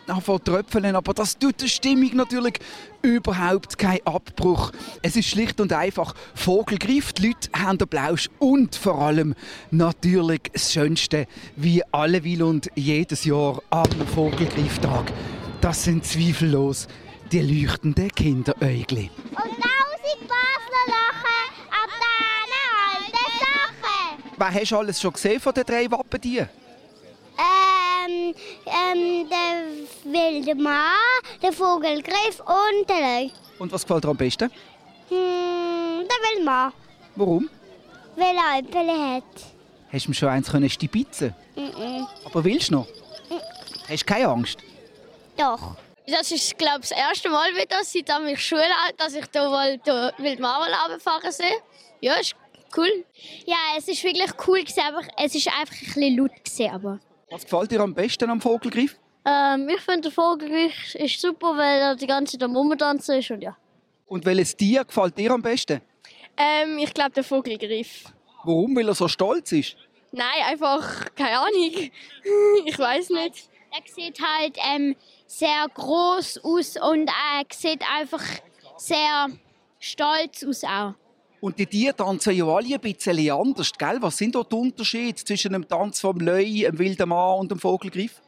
tröpfeln, 0.45 0.95
aber 0.95 1.15
das 1.15 1.39
tut 1.39 1.61
der 1.61 1.69
Stimmung 1.69 2.15
natürlich 2.15 2.61
überhaupt 3.03 3.79
keinen 3.79 4.07
Abbruch. 4.07 4.71
Es 5.03 5.17
ist 5.17 5.29
schlicht 5.29 5.61
und 5.61 5.73
einfach 5.73 6.15
Vogelgriff. 6.35 7.13
Die 7.15 7.29
Leute 7.29 7.49
haben 7.59 7.79
den 7.79 7.89
Blausch 7.89 8.31
und 8.39 8.75
vor 8.77 9.01
allem 9.01 9.35
natürlich 9.71 10.43
das 10.53 10.73
Schönste, 10.73 11.27
wie 11.57 11.83
alle 11.93 12.25
will 12.25 12.43
und 12.43 12.71
jedes 12.75 13.25
Jahr 13.25 13.63
am 13.71 13.91
Vogelgrifftag. 14.15 15.13
Das 15.61 15.85
sind 15.85 16.05
zweifellos 16.05 16.87
die 17.33 17.41
leuchtenden 17.41 18.11
Kinderäugli. 18.11 19.11
Und 19.31 19.37
tausend 19.37 20.29
Basler 20.29 20.85
lachen 20.87 21.51
ab 21.71 21.91
diesen 22.01 22.53
alten 22.85 23.29
Sachen. 23.41 24.24
Was 24.37 24.55
hast 24.55 24.71
du 24.73 24.79
alles 24.79 25.01
schon 25.01 25.13
gesehen 25.13 25.41
von 25.41 25.53
den 25.55 25.65
drei 25.65 25.91
Wappentieren? 25.91 26.49
Ähm, 27.39 28.35
ähm, 28.67 29.29
der 29.29 30.13
wilde 30.13 30.55
Mann, 30.55 30.91
der 31.43 31.53
Vogelgriff 31.53 32.41
und 32.41 32.89
der 32.89 32.97
Löwe. 33.25 33.31
Und 33.59 33.73
was 33.73 33.83
gefällt 33.83 34.05
dir 34.05 34.09
am 34.09 34.17
besten? 34.17 34.51
Hm, 35.09 36.05
der 36.09 36.31
wilde 36.31 36.45
Mann, 36.45 36.73
Warum? 37.17 37.49
weil 38.17 38.37
er 38.37 38.59
Äpfel 38.59 38.89
hat. 38.89 39.25
Hast 39.93 40.07
du 40.07 40.11
ihm 40.11 40.15
schon 40.15 40.29
eins 40.29 40.51
können 40.51 40.69
stibitzen? 40.69 41.35
Mhm. 41.57 42.07
Aber 42.25 42.45
willst 42.45 42.69
du 42.71 42.75
noch? 42.75 42.87
Hast 43.89 44.03
du 44.03 44.07
keine 44.07 44.29
Angst? 44.29 44.59
Doch. 45.37 45.77
Das 46.07 46.31
ist, 46.31 46.59
glaube 46.59 46.81
ich, 46.83 46.91
das 46.91 46.99
erste 46.99 47.31
Mal 47.31 47.51
wieder, 47.55 47.83
seit 47.83 48.29
ich 48.29 48.41
Schule 48.41 48.63
dass 48.99 49.15
ich 49.15 49.25
da 49.27 49.49
mal 49.49 49.79
da 49.79 50.13
Wildmarvel 50.19 50.73
runterfahren 50.85 51.33
sehe. 51.33 51.57
Ja, 52.01 52.15
ist 52.15 52.35
cool. 52.77 53.05
Ja, 53.47 53.57
es 53.77 53.89
ist 53.89 54.03
wirklich 54.05 54.31
cool 54.47 54.65
aber 54.87 55.03
es 55.23 55.35
ist 55.35 55.49
einfach 55.49 55.75
ein 55.75 55.85
bisschen 55.87 56.17
laut 56.17 56.45
gewesen, 56.45 56.71
aber. 56.71 57.01
Was 57.31 57.45
gefällt 57.45 57.71
dir 57.71 57.81
am 57.81 57.95
besten 57.95 58.31
am 58.31 58.41
Vogelgriff? 58.41 58.97
Ähm, 59.25 59.69
ich 59.69 59.81
finde, 59.81 60.03
der 60.03 60.13
Vogelgriff 60.13 60.95
ist 60.95 61.21
super, 61.21 61.57
weil 61.57 61.81
er 61.81 61.97
die 61.97 62.07
ganze 62.07 62.39
Zeit 62.39 62.43
am 62.43 62.57
Rumtanzen 62.57 63.19
ist 63.19 63.31
und 63.31 63.43
ja. 63.43 63.57
Und 64.07 64.25
welches 64.27 64.55
Tier 64.57 64.85
gefällt 64.85 65.17
dir 65.17 65.31
am 65.31 65.43
besten? 65.43 65.81
Ähm, 66.37 66.79
ich 66.79 66.93
glaube, 66.93 67.13
der 67.13 67.25
Vogelgriff. 67.25 68.05
Warum? 68.45 68.77
Weil 68.77 68.89
er 68.89 68.95
so 68.95 69.09
stolz 69.09 69.53
ist? 69.53 69.77
Nein, 70.13 70.27
einfach 70.47 71.15
keine 71.15 71.39
Ahnung. 71.39 71.91
ich 72.67 72.79
weiß 72.79 73.11
nicht. 73.11 73.49
Er 73.73 73.93
sieht 73.93 74.21
halt 74.21 74.57
ähm, 74.73 74.95
sehr 75.27 75.67
groß 75.73 76.45
aus 76.45 76.77
und 76.77 77.09
er 77.09 77.45
sieht 77.51 77.83
einfach 77.97 78.23
sehr 78.77 79.29
stolz 79.81 80.45
aus 80.45 80.63
auch. 80.65 80.95
Und 81.45 81.59
die 81.59 81.67
Tiere 81.67 81.95
tanzen 81.95 82.35
ja 82.35 82.47
alle 82.47 82.75
ein 82.75 82.81
bisschen 82.81 83.31
anders, 83.31 83.71
gell? 83.77 83.99
Was 84.01 84.17
sind 84.17 84.35
dort 84.35 84.51
die 84.51 84.57
Unterschiede 84.57 85.23
zwischen 85.23 85.53
dem 85.53 85.69
Tanz 85.69 86.01
vom 86.01 86.19
Löwe, 86.19 86.63
dem 86.63 86.79
wilden 86.79 87.07
Mann 87.07 87.41
und 87.41 87.51
dem 87.51 87.59
Vogelgriff? 87.59 88.23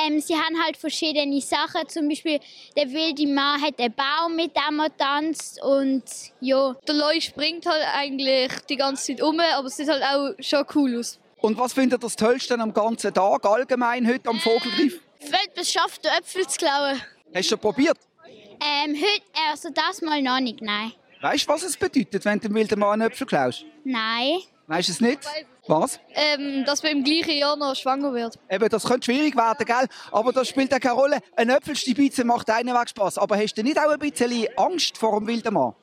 Ähm, 0.00 0.20
sie 0.20 0.36
haben 0.36 0.54
halt 0.62 0.76
verschiedene 0.76 1.40
Sachen. 1.40 1.88
Zum 1.88 2.08
Beispiel 2.08 2.38
der 2.76 2.88
wilde 2.92 3.26
Mann 3.26 3.60
hat 3.60 3.80
einen 3.80 3.92
Baum, 3.92 4.36
mit 4.36 4.52
dem 4.54 4.78
er 4.78 4.96
tanzt 4.96 5.60
und 5.60 6.04
ja. 6.38 6.76
Der 6.86 6.94
Leu 6.94 7.20
springt 7.20 7.66
halt 7.66 7.84
eigentlich 7.96 8.52
die 8.68 8.76
ganze 8.76 9.06
Zeit 9.06 9.22
um, 9.24 9.40
aber 9.40 9.66
es 9.66 9.76
sieht 9.76 9.88
halt 9.88 10.04
auch 10.04 10.30
schon 10.38 10.64
cool 10.76 11.00
aus. 11.00 11.18
Und 11.40 11.58
was 11.58 11.72
findet 11.72 11.98
ihr 11.98 12.06
das 12.06 12.14
Tollste 12.14 12.56
am 12.60 12.72
ganzen 12.72 13.12
Tag, 13.12 13.44
allgemein 13.44 14.06
heute 14.06 14.30
am 14.30 14.38
Vogelgriff? 14.38 15.00
Wenn 15.18 15.50
es 15.56 15.72
schafft, 15.72 16.06
Äpfel 16.06 16.46
zu 16.46 16.58
klauen. 16.58 17.02
Hast 17.34 17.44
du 17.46 17.48
schon 17.48 17.58
probiert? 17.58 17.98
Ähm, 18.24 18.94
heute, 18.94 19.50
also 19.50 19.70
das 19.70 20.00
mal 20.00 20.22
noch 20.22 20.38
nicht, 20.38 20.62
nein. 20.62 20.92
Weißt 21.22 21.48
du, 21.48 21.52
was 21.52 21.62
es 21.62 21.76
bedeutet, 21.76 22.24
wenn 22.24 22.40
du 22.40 22.48
dem 22.48 22.54
wilden 22.56 22.78
Mann 22.80 23.00
einen 23.00 23.10
Äpfel 23.10 23.26
klaust? 23.26 23.64
Nein. 23.84 24.40
Weißt 24.66 24.88
du 24.88 24.92
es 24.92 25.00
nicht? 25.00 25.20
Was? 25.68 26.00
Ähm, 26.14 26.64
dass 26.64 26.82
man 26.82 26.92
im 26.92 27.04
gleichen 27.04 27.36
Jahr 27.36 27.54
noch 27.56 27.76
schwanger 27.76 28.12
wird. 28.12 28.36
Eben, 28.50 28.68
das 28.68 28.82
könnte 28.84 29.04
schwierig 29.04 29.36
werden, 29.36 29.64
gell? 29.64 29.86
Aber 30.10 30.32
das 30.32 30.48
spielt 30.48 30.74
auch 30.74 30.80
keine 30.80 30.94
Rolle. 30.94 31.18
Ein 31.36 31.50
Äpfelstibize 31.50 32.24
macht 32.24 32.50
einen 32.50 32.74
Weg 32.74 32.88
Spass. 32.88 33.18
Aber 33.18 33.36
hast 33.36 33.54
du 33.54 33.62
nicht 33.62 33.78
auch 33.78 33.88
ein 33.90 33.98
bisschen 34.00 34.48
Angst 34.56 34.98
vor 34.98 35.16
dem 35.18 35.28
wilden 35.28 35.54
Mann? 35.54 35.74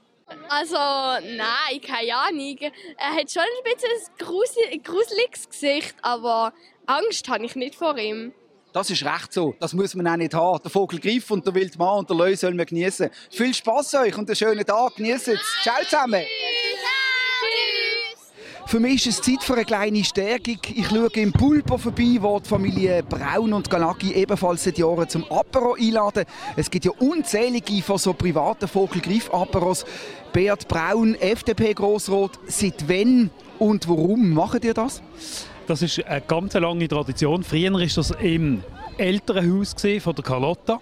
Also, 0.49 0.75
nein, 0.75 1.81
keine 1.85 2.15
Ahnung. 2.15 2.57
Er 2.97 3.15
hat 3.15 3.31
schon 3.31 3.41
ein 3.43 3.63
bisschen 3.73 3.89
ein 3.89 4.25
grusel- 4.25 4.79
gruseliges 4.83 5.49
Gesicht, 5.49 5.95
aber 6.01 6.51
Angst 6.85 7.29
habe 7.29 7.45
ich 7.45 7.55
nicht 7.55 7.75
vor 7.75 7.97
ihm. 7.97 8.33
Das 8.71 8.89
ist 8.89 9.03
recht 9.03 9.33
so. 9.33 9.55
Das 9.59 9.73
muss 9.73 9.95
man 9.95 10.07
auch 10.07 10.15
nicht 10.15 10.33
haben. 10.33 10.59
Der 10.63 10.69
Vogelgriff 10.69 11.31
und 11.31 11.45
der 11.45 11.55
Wildmann 11.55 11.99
und 11.99 12.09
der 12.09 12.17
Löwe 12.17 12.37
sollen 12.37 12.57
wir 12.57 12.65
genießen. 12.65 13.09
Viel 13.31 13.53
Spaß 13.53 13.95
euch 13.95 14.17
und 14.17 14.29
einen 14.29 14.35
schönen 14.35 14.65
Tag. 14.65 14.95
Genießt 14.95 15.29
es. 15.29 15.39
Ciao 15.63 15.81
zusammen. 15.83 16.23
Für 18.67 18.79
mich 18.79 19.07
ist 19.07 19.19
es 19.19 19.25
Zeit 19.25 19.41
für 19.41 19.55
eine 19.55 19.65
kleine 19.65 20.03
Stärkung. 20.03 20.59
Ich 20.75 20.87
schaue 20.87 21.09
im 21.15 21.31
Pulpo 21.33 21.79
vorbei, 21.79 22.17
wo 22.19 22.39
die 22.39 22.47
Familie 22.47 23.01
Braun 23.01 23.51
und 23.51 23.67
Galacki 23.67 24.13
ebenfalls 24.13 24.63
seit 24.63 24.77
Jahren 24.77 25.09
zum 25.09 25.25
Apero 25.31 25.73
einladen. 25.73 26.25
Es 26.55 26.69
gibt 26.69 26.85
ja 26.85 26.91
unzählige 26.99 27.81
von 27.81 27.97
so 27.97 28.13
privaten 28.13 28.67
Vogelgriff-Aperos. 28.67 29.85
Beat 30.31 30.67
Braun, 30.67 31.15
FDP-Grossrot, 31.15 32.37
seit 32.45 32.87
wann 32.87 33.31
und 33.57 33.89
warum 33.89 34.35
macht 34.35 34.63
ihr 34.63 34.75
das? 34.75 35.01
Das 35.69 35.83
ist 35.83 36.03
eine 36.03 36.21
ganz 36.21 36.55
lange 36.55 36.87
Tradition. 36.87 37.43
Früher 37.43 37.71
war 37.71 37.81
das 37.81 38.09
im 38.21 38.63
Elternhaus 38.97 39.75
von 40.01 40.15
der 40.15 40.23
Carlotta. 40.23 40.81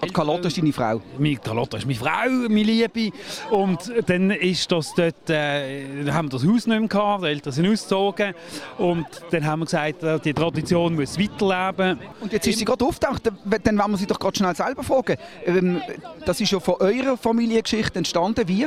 Und 0.00 0.12
Carlotta 0.12 0.48
ist 0.48 0.58
deine 0.58 0.72
Frau? 0.72 1.00
Meine 1.18 1.36
Carlotta 1.36 1.76
ist 1.76 1.86
meine 1.86 1.98
Frau, 2.00 2.28
meine 2.48 2.62
Liebe. 2.64 3.12
Und 3.50 3.78
dann 4.06 4.32
ist 4.32 4.72
das 4.72 4.92
dort, 4.94 5.30
äh, 5.30 6.10
haben 6.10 6.32
wir 6.32 6.38
das 6.38 6.44
Haus 6.44 6.66
nicht 6.66 6.80
mehr 6.80 6.88
gehabt, 6.88 7.22
die 7.22 7.28
Eltern 7.28 7.52
sind 7.52 7.68
ausgezogen. 7.68 8.34
Und 8.78 9.06
dann 9.30 9.46
haben 9.46 9.60
wir 9.60 9.66
gesagt, 9.66 10.02
äh, 10.02 10.18
die 10.18 10.34
Tradition 10.34 10.96
muss 10.96 11.16
weiterleben. 11.16 12.00
Und 12.20 12.32
jetzt 12.32 12.48
ist 12.48 12.58
sie 12.58 12.64
gerade 12.64 12.84
aufgetaucht, 12.84 13.22
dann 13.24 13.78
wollen 13.78 13.90
wir 13.92 13.98
sie 13.98 14.06
doch 14.06 14.18
gerade 14.18 14.36
schnell 14.36 14.56
selber 14.56 14.82
fragen. 14.82 15.16
Ähm, 15.46 15.80
das 16.24 16.40
ist 16.40 16.50
ja 16.50 16.58
von 16.58 16.74
eurer 16.80 17.16
Familiengeschichte 17.16 17.98
entstanden, 17.98 18.48
wie? 18.48 18.66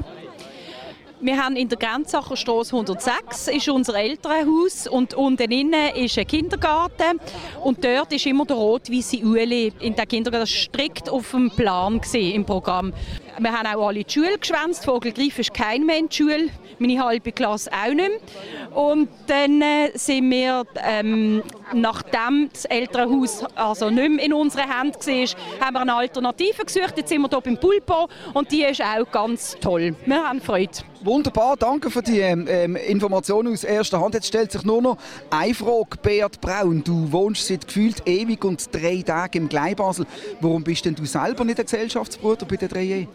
Wir 1.23 1.37
haben 1.37 1.55
in 1.55 1.69
der 1.69 1.77
Grenzacher 1.77 2.35
Straße 2.35 2.75
106 2.75 3.49
ist 3.49 3.69
unser 3.69 3.93
Elternhaus 3.93 4.87
und 4.87 5.13
unten 5.13 5.51
innen 5.51 5.93
ist 5.95 6.17
ein 6.17 6.25
Kindergarten 6.25 7.19
und 7.63 7.83
dort 7.85 8.11
ist 8.11 8.25
immer 8.25 8.43
der 8.43 8.55
rot-weiße 8.55 9.17
Ueli 9.17 9.71
in 9.81 9.95
der 9.95 10.07
Kindergarten 10.07 10.47
strikt 10.47 11.11
auf 11.11 11.29
dem 11.29 11.51
Plan 11.51 12.01
im 12.13 12.43
Programm. 12.43 12.91
Wir 13.39 13.51
haben 13.51 13.67
auch 13.67 13.87
alle 13.87 14.03
die 14.03 14.11
Schule 14.11 14.37
geschwänzt. 14.37 14.85
Vogelgriff 14.85 15.39
ist 15.39 15.53
kein 15.53 15.87
die 15.87 16.15
Schule, 16.15 16.49
meine 16.79 17.03
halbe 17.03 17.31
Klasse 17.31 17.71
auch 17.71 17.93
nicht 17.93 17.97
mehr. 17.97 18.77
Und 18.77 19.09
dann 19.27 19.61
äh, 19.61 19.91
sind 19.95 20.29
wir, 20.29 20.63
ähm, 20.83 21.43
nachdem 21.73 22.49
das 22.51 22.65
Elternhaus 22.65 23.43
also 23.55 23.89
nicht 23.89 24.09
mehr 24.09 24.25
in 24.25 24.33
unseren 24.33 24.69
Händen 24.69 24.99
war, 24.99 25.65
haben 25.65 25.73
wir 25.73 25.81
eine 25.81 25.95
Alternative 25.95 26.65
gesucht. 26.65 26.93
Jetzt 26.97 27.09
sind 27.09 27.21
wir 27.21 27.29
hier 27.29 27.41
beim 27.41 27.57
Pulpo 27.57 28.07
und 28.33 28.51
die 28.51 28.63
ist 28.63 28.81
auch 28.81 29.09
ganz 29.11 29.57
toll. 29.59 29.95
Wir 30.05 30.23
haben 30.23 30.41
Freude. 30.41 30.71
Wunderbar, 31.03 31.57
danke 31.57 31.89
für 31.89 32.03
die 32.03 32.19
ähm, 32.19 32.45
ähm, 32.47 32.75
Informationen 32.75 33.53
aus 33.53 33.63
erster 33.63 33.99
Hand. 33.99 34.13
Jetzt 34.13 34.27
stellt 34.27 34.51
sich 34.51 34.63
nur 34.63 34.83
noch 34.83 34.97
eine 35.31 35.55
Frage, 35.55 35.97
Beat 35.99 36.39
Braun. 36.41 36.83
Du 36.83 37.11
wohnst 37.11 37.47
seit 37.47 37.65
gefühlt 37.65 38.07
ewig 38.07 38.45
und 38.45 38.69
drei 38.71 39.01
Tagen 39.01 39.37
im 39.39 39.49
Gleibasel. 39.49 40.05
Warum 40.41 40.63
bist 40.63 40.85
denn 40.85 40.93
du 40.93 41.05
selber 41.05 41.43
nicht 41.43 41.57
der 41.57 41.65
Gesellschaftsbruder 41.65 42.45
bei 42.45 42.55
der 42.55 42.69
3 42.69 43.07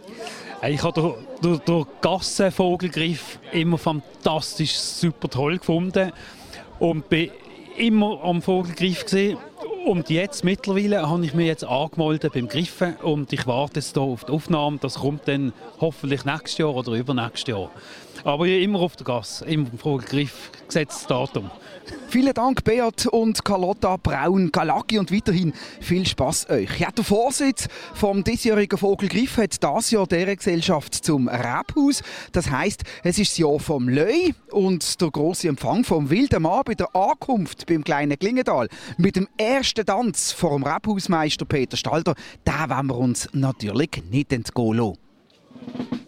ich 0.68 0.82
habe 0.82 1.16
den, 1.42 1.60
den, 1.66 1.86
Gassenvogelgriff 2.00 3.38
immer 3.52 3.78
fantastisch, 3.78 4.74
super 4.74 5.28
toll 5.28 5.58
gefunden 5.58 6.12
und 6.78 7.08
bin 7.08 7.30
immer 7.76 8.22
am 8.22 8.42
Vogelgriff 8.42 9.04
gesehen. 9.04 9.38
Und 9.84 10.10
jetzt 10.10 10.42
mittlerweile 10.42 11.08
habe 11.08 11.24
ich 11.24 11.34
mich 11.34 11.46
jetzt 11.46 11.62
angemeldet 11.62 12.32
beim 12.32 12.48
Griffen 12.48 12.96
und 12.96 13.32
ich 13.32 13.46
warte 13.46 13.78
jetzt 13.78 13.94
hier 13.94 14.02
auf 14.02 14.24
die 14.24 14.32
Aufnahme. 14.32 14.78
Das 14.80 14.96
kommt 14.96 15.28
dann 15.28 15.52
hoffentlich 15.80 16.24
nächstes 16.24 16.58
Jahr 16.58 16.74
oder 16.74 16.92
übernächstes 16.92 17.54
Jahr. 17.54 17.70
Aber 18.26 18.48
immer 18.48 18.80
auf 18.80 18.96
der 18.96 19.06
Gas, 19.06 19.44
im 19.46 19.68
Vogelgriff, 19.78 20.50
gesetztes 20.66 21.06
Datum. 21.06 21.48
Vielen 22.08 22.34
Dank, 22.34 22.64
Beat 22.64 23.06
und 23.06 23.44
Carlotta 23.44 23.98
Braun, 23.98 24.50
Galacki 24.50 24.98
und 24.98 25.12
weiterhin 25.12 25.52
viel 25.80 26.04
Spaß 26.04 26.50
euch. 26.50 26.80
Ja, 26.80 26.90
der 26.90 27.04
Vorsitz 27.04 27.68
vom 27.94 28.24
diesjährigen 28.24 28.78
Vogelgriff 28.78 29.36
hat 29.36 29.62
das 29.62 29.92
Jahr 29.92 30.08
der 30.08 30.34
Gesellschaft 30.34 30.92
zum 30.92 31.28
Rebhaus. 31.28 32.02
Das 32.32 32.50
heißt, 32.50 32.82
es 33.04 33.16
ist 33.20 33.30
das 33.30 33.38
Jahr 33.38 33.60
vom 33.60 33.88
Löi 33.88 34.34
und 34.50 35.00
der 35.00 35.10
große 35.12 35.46
Empfang 35.46 35.84
vom 35.84 36.10
wilden 36.10 36.42
Mann 36.42 36.62
bei 36.64 36.74
der 36.74 36.96
Ankunft 36.96 37.66
beim 37.66 37.84
kleinen 37.84 38.18
Klingendal 38.18 38.68
mit 38.98 39.14
dem 39.14 39.28
ersten 39.38 39.86
Tanz 39.86 40.32
vor 40.32 40.58
dem 40.58 40.64
Rebhausmeister 40.64 41.44
Peter 41.44 41.76
Stalder. 41.76 42.16
Da 42.44 42.68
wollen 42.68 42.88
wir 42.88 42.98
uns 42.98 43.28
natürlich 43.32 44.02
nicht 44.10 44.32
entgehen 44.32 44.74
lassen. 44.74 46.05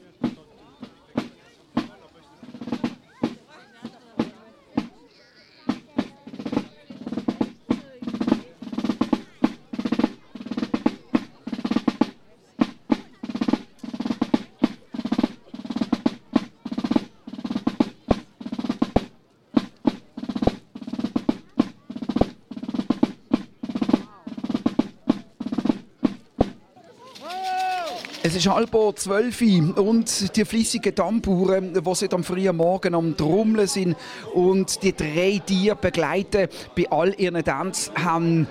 Ist 28.38 28.48
halb 28.48 28.76
zwölf 28.96 29.40
und 29.76 30.36
die 30.36 30.44
flüssigen 30.44 30.94
Tamburen, 30.94 31.74
die 31.74 31.94
seit 31.94 32.14
am 32.14 32.22
frühen 32.22 32.56
Morgen 32.56 32.94
am 32.94 33.16
Trommeln 33.16 33.66
sind 33.66 33.96
und 34.32 34.82
die 34.82 34.94
drei 34.94 35.42
Tiere 35.44 35.74
begleiten 35.74 36.48
bei 36.76 36.88
all 36.90 37.14
ihren 37.18 37.44
Tanz, 37.44 37.90
haben 37.96 38.46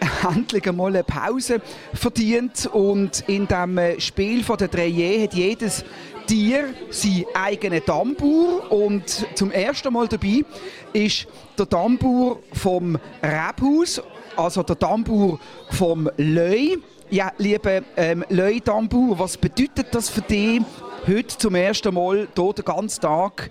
endlich 0.34 0.68
einmal 0.68 0.88
eine 0.88 1.04
Pause 1.04 1.60
verdient. 1.94 2.66
Und 2.66 3.28
in 3.28 3.46
dem 3.46 3.78
Spiel 3.98 4.42
von 4.42 4.56
der 4.56 4.68
drei 4.68 4.90
hat 4.90 5.34
jedes 5.34 5.84
Tier 6.26 6.74
seinen 6.90 7.24
eigenen 7.34 7.84
Tambour 7.84 8.70
und 8.72 9.26
zum 9.34 9.50
ersten 9.50 9.92
Mal 9.92 10.08
dabei 10.08 10.44
ist 10.92 11.26
der 11.58 11.68
Tambour 11.68 12.40
vom 12.52 12.98
Rebhaus, 13.22 14.02
also 14.38 14.62
der 14.62 14.78
Tambour 14.78 15.38
vom 15.70 16.08
Löi 16.16 16.78
ja, 17.10 17.32
lieber 17.38 17.80
ähm, 17.96 18.24
Leu 18.28 18.60
Tambour, 18.60 19.18
was 19.18 19.36
bedeutet 19.36 19.86
das 19.92 20.10
für 20.10 20.20
dich, 20.20 20.60
heute 21.06 21.38
zum 21.38 21.54
ersten 21.54 21.94
Mal 21.94 22.28
hier 22.34 22.52
den 22.52 22.64
ganzen 22.64 23.00
Tag 23.00 23.50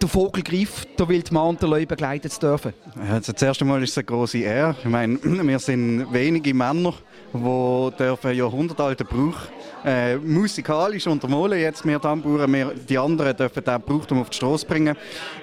der 0.00 0.08
Vogelgriff, 0.08 0.86
der 0.96 1.68
Leu 1.68 1.86
begleiten 1.86 2.30
zu 2.30 2.40
dürfen? 2.40 2.72
Also 3.10 3.32
das 3.32 3.42
erste 3.42 3.64
Mal 3.64 3.82
ist 3.82 3.90
es 3.90 3.98
eine 3.98 4.04
große 4.04 4.38
Ehre. 4.38 4.76
Ich 4.78 4.88
meine, 4.88 5.18
wir 5.22 5.58
sind 5.58 6.12
wenige 6.12 6.54
Männer, 6.54 6.94
die 7.32 7.96
dürfen 7.98 8.34
jahrhundertealten 8.34 9.06
Brauch 9.06 9.36
äh, 9.84 10.16
musikalisch 10.16 11.06
untermalen. 11.06 11.58
Jetzt 11.58 11.84
wir 11.84 12.00
Tamburen, 12.00 12.52
wir, 12.52 12.72
die 12.74 12.98
anderen 12.98 13.36
dürfen 13.36 13.64
den 13.64 13.80
Brauchtum 13.80 14.20
auf 14.20 14.30
die 14.30 14.36
Straße 14.36 14.66
bringen. 14.66 14.96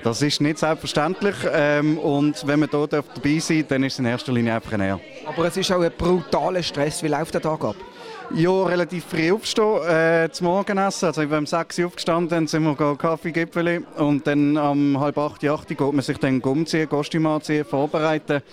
Das 0.03 0.21
ist 0.21 0.41
nicht 0.41 0.59
selbstverständlich. 0.59 1.36
Ähm, 1.51 1.98
und 1.98 2.45
wenn 2.48 2.59
man 2.59 2.69
hier 2.69 2.88
dabei 2.88 3.39
sein 3.39 3.65
dann 3.67 3.83
ist 3.83 3.93
es 3.93 4.00
in 4.00 4.05
erster 4.05 4.31
Linie 4.31 4.55
einfach 4.55 4.74
ein 4.74 4.81
Ehre. 4.81 5.00
Aber 5.25 5.45
es 5.45 5.57
ist 5.57 5.71
auch 5.71 5.81
ein 5.81 5.91
brutaler 5.98 6.63
Stress. 6.63 7.03
Wie 7.03 7.07
läuft 7.07 7.33
der 7.33 7.41
Tag 7.41 7.63
ab? 7.63 7.75
Ja, 8.36 8.63
relativ 8.63 9.05
früh 9.05 9.31
aufstehen, 9.31 9.81
äh, 9.88 10.29
zum 10.31 10.48
Morgenessen. 10.48 11.07
Also 11.07 11.24
ich 11.24 11.29
bin 11.29 11.39
um 11.39 11.45
6 11.48 11.79
Uhr 11.79 11.88
aufgestanden, 11.88 12.29
dann 12.29 12.48
sind 12.48 12.63
wir 12.63 12.95
Kaffeegipfel 12.95 13.83
und 13.98 14.27
dann 14.27 14.55
um 14.55 15.00
halb 15.00 15.17
8, 15.17 15.43
8 15.43 15.67
geht 15.67 15.79
man 15.79 16.01
sich 16.01 16.17
dann 16.19 16.39
umziehen, 16.39 16.88
Kostüm 16.88 17.25
anziehen, 17.25 17.65
vorbereiten. 17.65 18.43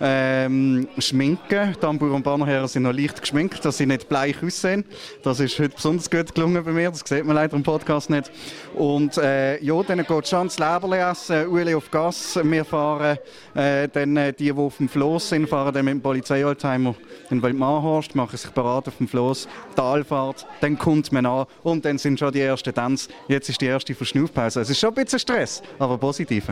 Ähm, 0.00 0.88
schminken. 0.98 1.74
Tambour 1.80 2.12
und 2.12 2.22
Bannerherren 2.22 2.68
sind 2.68 2.82
noch 2.82 2.92
leicht 2.92 3.20
geschminkt, 3.20 3.64
dass 3.64 3.78
sie 3.78 3.86
nicht 3.86 4.08
bleich 4.08 4.42
aussehen. 4.42 4.84
Das 5.22 5.40
ist 5.40 5.58
heute 5.58 5.74
besonders 5.74 6.10
gut 6.10 6.34
gelungen 6.34 6.64
bei 6.64 6.72
mir. 6.72 6.90
Das 6.90 7.02
sieht 7.04 7.24
man 7.24 7.36
leider 7.36 7.56
im 7.56 7.62
Podcast 7.62 8.10
nicht. 8.10 8.30
Und 8.74 9.16
äh, 9.18 9.62
ja, 9.62 9.82
dann 9.82 10.04
geht 10.04 10.28
schon 10.28 10.48
das 10.48 10.58
Leberli 10.58 10.98
essen, 10.98 11.48
Ueli 11.48 11.74
auf 11.74 11.90
Gas. 11.90 12.38
Wir 12.42 12.64
fahren 12.64 13.18
äh, 13.54 13.88
dann 13.88 14.16
äh, 14.16 14.32
die, 14.32 14.44
die 14.44 14.52
auf 14.52 14.76
dem 14.76 14.88
Floss 14.88 15.28
sind, 15.28 15.48
fahren 15.48 15.72
dann 15.72 15.84
mit 15.84 15.94
dem 15.94 16.00
Polizei-Oldtimer 16.00 16.94
in 17.30 17.42
Waldmannhorst, 17.42 18.14
machen 18.14 18.36
sich 18.36 18.50
bereit 18.50 18.88
auf 18.88 18.96
dem 18.98 19.08
Floss, 19.08 19.48
Talfahrt, 19.74 20.46
dann 20.60 20.78
kommt 20.78 21.12
man 21.12 21.26
an 21.26 21.46
und 21.62 21.84
dann 21.84 21.98
sind 21.98 22.18
schon 22.18 22.32
die 22.32 22.40
ersten 22.40 22.74
Tanz. 22.74 23.08
Jetzt 23.28 23.48
ist 23.48 23.60
die 23.60 23.66
erste 23.66 23.94
Verschnaufpause. 23.94 24.60
Es 24.60 24.70
ist 24.70 24.78
schon 24.78 24.90
ein 24.90 25.04
bisschen 25.04 25.18
Stress, 25.18 25.62
aber 25.78 25.98
positiv. 25.98 26.44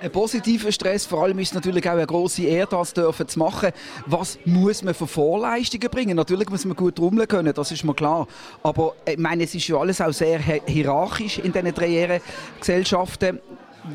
Ein 0.00 0.12
positiver 0.12 0.70
Stress, 0.70 1.06
vor 1.06 1.24
allem 1.24 1.40
ist 1.40 1.48
es 1.48 1.54
natürlich 1.54 1.88
auch 1.88 1.94
eine 1.94 2.06
grosse 2.06 2.44
Ehre, 2.44 2.68
das 2.70 2.94
dürfen 2.94 3.26
zu 3.26 3.38
machen. 3.40 3.70
Was 4.06 4.38
muss 4.44 4.84
man 4.84 4.94
für 4.94 5.08
Vorleistungen 5.08 5.90
bringen? 5.90 6.16
Natürlich 6.16 6.48
muss 6.50 6.64
man 6.64 6.76
gut 6.76 6.94
trommeln 6.94 7.26
können, 7.26 7.52
das 7.52 7.72
ist 7.72 7.82
mir 7.82 7.94
klar. 7.94 8.28
Aber 8.62 8.94
ich 9.04 9.18
meine, 9.18 9.42
es 9.42 9.56
ist 9.56 9.66
ja 9.66 9.76
alles 9.76 10.00
auch 10.00 10.12
sehr 10.12 10.38
hierarchisch 10.38 11.38
in 11.40 11.52
diesen 11.52 11.74
drei 11.74 12.20
Gesellschaften. 12.60 13.40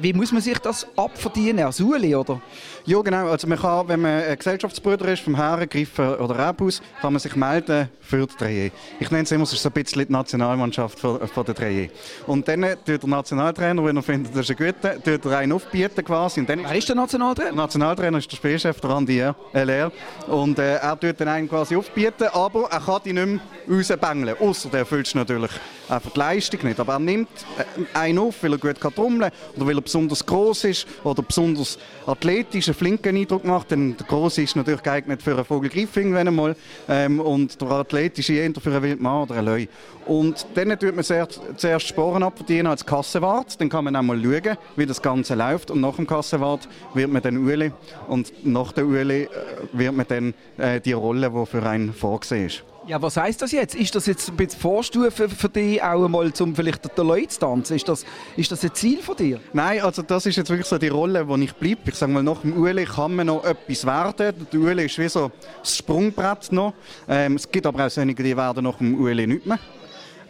Wie 0.01 0.13
muss 0.13 0.31
man 0.31 0.41
sich 0.41 0.57
das 0.59 0.87
abverdienen? 0.95 1.65
Als 1.65 1.79
Uli, 1.79 2.15
oder? 2.15 2.41
Ja, 2.85 3.01
genau. 3.01 3.27
Also 3.27 3.47
man 3.47 3.57
kann, 3.57 3.87
wenn 3.87 4.01
man 4.01 4.37
Gesellschaftsbruder 4.37 5.13
ist, 5.13 5.21
vom 5.21 5.35
Herren, 5.35 5.69
oder 5.97 6.49
Rebhaus, 6.49 6.81
kann 7.01 7.13
man 7.13 7.19
sich 7.19 7.35
melden 7.35 7.89
für 8.01 8.27
die 8.27 8.37
3 8.37 8.71
Ich 8.99 9.11
nenne 9.11 9.23
es 9.23 9.31
immer, 9.31 9.43
es 9.43 9.53
ist 9.53 9.61
so 9.61 9.69
ein 9.69 9.73
bisschen 9.73 10.05
die 10.05 10.11
Nationalmannschaft 10.11 10.99
von, 10.99 11.25
von 11.27 11.45
der 11.45 11.53
3 11.53 11.89
Und 12.27 12.47
dann 12.47 12.61
tut 12.85 13.03
der 13.03 13.09
Nationaltrainer, 13.09 13.83
wenn 13.85 13.95
er 13.95 14.03
findet, 14.03 14.35
das 14.35 14.49
ist 14.49 14.59
ein 14.59 14.73
guter, 14.73 15.01
tut 15.01 15.25
er 15.25 15.37
einen 15.37 15.53
aufbieten 15.53 16.03
quasi. 16.03 16.41
Und 16.41 16.49
dann 16.49 16.63
Wer 16.63 16.75
ist 16.75 16.89
der 16.89 16.95
Nationaltrainer? 16.95 17.51
Der 17.51 17.57
Nationaltrainer 17.57 18.17
ist 18.17 18.31
der 18.31 18.37
Spielchef, 18.37 18.79
der 18.81 18.89
Andi 18.89 19.31
LR. 19.53 19.91
Und 20.27 20.59
äh, 20.59 20.75
er 20.75 20.99
tut 20.99 21.19
den 21.19 21.27
einen 21.27 21.49
quasi 21.49 21.75
aufbieten, 21.75 22.27
aber 22.33 22.67
er 22.69 22.79
kann 22.79 23.01
die 23.05 23.13
nicht 23.13 23.25
mehr 23.25 23.39
rausbängeln. 23.69 24.35
Außer 24.39 24.69
er 24.73 24.79
erfüllt 24.79 25.13
natürlich 25.15 25.51
einfach 25.89 26.11
die 26.11 26.19
Leistung 26.19 26.59
nicht. 26.63 26.79
Aber 26.79 26.93
er 26.93 26.99
nimmt 26.99 27.29
äh, 27.57 27.97
einen 27.97 28.19
auf, 28.19 28.43
weil 28.43 28.53
er 28.53 28.57
gut 28.57 28.79
kann 28.79 28.93
trommeln 28.93 29.31
oder 29.55 29.67
weil 29.67 29.77
er 29.77 29.81
besonders 29.83 30.25
groß 30.25 30.63
ist 30.65 30.87
oder 31.03 31.21
besonders 31.21 31.77
athletisch, 32.05 32.67
einen 32.67 32.75
flinken 32.75 33.15
Eindruck 33.15 33.45
macht. 33.45 33.71
Denn 33.71 33.95
der 33.97 34.07
Große 34.07 34.41
ist 34.41 34.55
natürlich 34.55 34.83
geeignet 34.83 35.21
für 35.21 35.35
einen 35.35 35.45
Vogelgriff 35.45 35.95
irgendwann 35.95 36.27
einmal 36.27 36.55
ähm, 36.89 37.19
und 37.19 37.61
der 37.61 37.69
athletische 37.69 38.33
eher 38.33 38.51
für 38.59 38.71
einen 38.71 38.83
Wildmann 38.83 39.23
oder 39.23 39.35
einen 39.35 39.45
Löwe. 39.45 39.67
Und 40.05 40.45
dann 40.55 40.77
tut 40.79 40.95
man 40.95 41.03
zuerst, 41.03 41.41
zuerst 41.57 41.87
Sporen 41.87 42.23
abverdienen 42.23 42.67
als 42.67 42.85
Kassenwart. 42.85 43.59
Dann 43.59 43.69
kann 43.69 43.85
man 43.85 43.95
einmal 43.95 44.21
schauen, 44.21 44.57
wie 44.75 44.85
das 44.85 45.01
Ganze 45.01 45.35
läuft. 45.35 45.71
Und 45.71 45.81
nach 45.81 45.95
dem 45.95 46.07
Kassenwart 46.07 46.67
wird 46.93 47.11
man 47.11 47.21
dann 47.21 47.37
Ueli. 47.37 47.71
Und 48.07 48.45
nach 48.45 48.71
der 48.73 48.85
Ueli 48.85 49.23
äh, 49.23 49.29
wird 49.71 49.93
man 49.93 50.05
dann 50.07 50.33
äh, 50.57 50.81
die 50.81 50.93
Rolle, 50.93 51.29
die 51.31 51.45
für 51.45 51.63
einen 51.63 51.93
vorgesehen 51.93 52.47
ist. 52.47 52.63
Ja, 52.85 53.01
was 53.01 53.15
heißt 53.15 53.41
das 53.41 53.53
jetzt? 53.53 53.75
Ist 53.75 53.95
das 53.95 54.07
jetzt 54.07 54.27
ein 54.27 54.35
bisschen 54.35 54.59
Vorstufe 54.59 55.29
für 55.29 55.47
dich 55.47 55.81
auch 55.81 56.03
einmal, 56.03 56.29
um 56.37 56.53
vielleicht 56.53 56.97
den 56.97 57.07
Leuten 57.07 57.29
zu 57.29 57.39
tanzen? 57.39 57.77
Ist 57.77 57.87
das, 57.87 58.05
ist 58.35 58.51
das 58.51 58.61
ein 58.61 58.73
Ziel 58.73 59.01
von 59.01 59.15
dir? 59.15 59.39
Nein, 59.53 59.81
also 59.81 60.01
das 60.01 60.25
ist 60.25 60.35
jetzt 60.35 60.49
wirklich 60.49 60.67
so 60.67 60.77
die 60.77 60.89
Rolle, 60.89 61.25
wo 61.25 61.37
ich 61.37 61.53
bleibe. 61.53 61.79
Ich 61.85 61.95
sage 61.95 62.11
mal, 62.11 62.21
nach 62.21 62.41
dem 62.41 62.61
Ueli 62.61 62.83
kann 62.83 63.15
man 63.15 63.27
noch 63.27 63.45
etwas 63.45 63.85
werden. 63.85 64.47
Der 64.51 64.59
Ueli 64.59 64.85
ist 64.85 64.99
wie 64.99 65.07
so 65.07 65.31
das 65.61 65.77
Sprungbrett 65.77 66.51
noch. 66.51 66.73
Ähm, 67.07 67.35
es 67.35 67.49
gibt 67.49 67.65
aber 67.65 67.85
auch 67.85 67.89
solche, 67.89 68.15
die 68.15 68.35
werden 68.35 68.65
nach 68.65 68.77
dem 68.77 68.99
Ueli 68.99 69.27
nicht 69.27 69.45
mehr. 69.45 69.59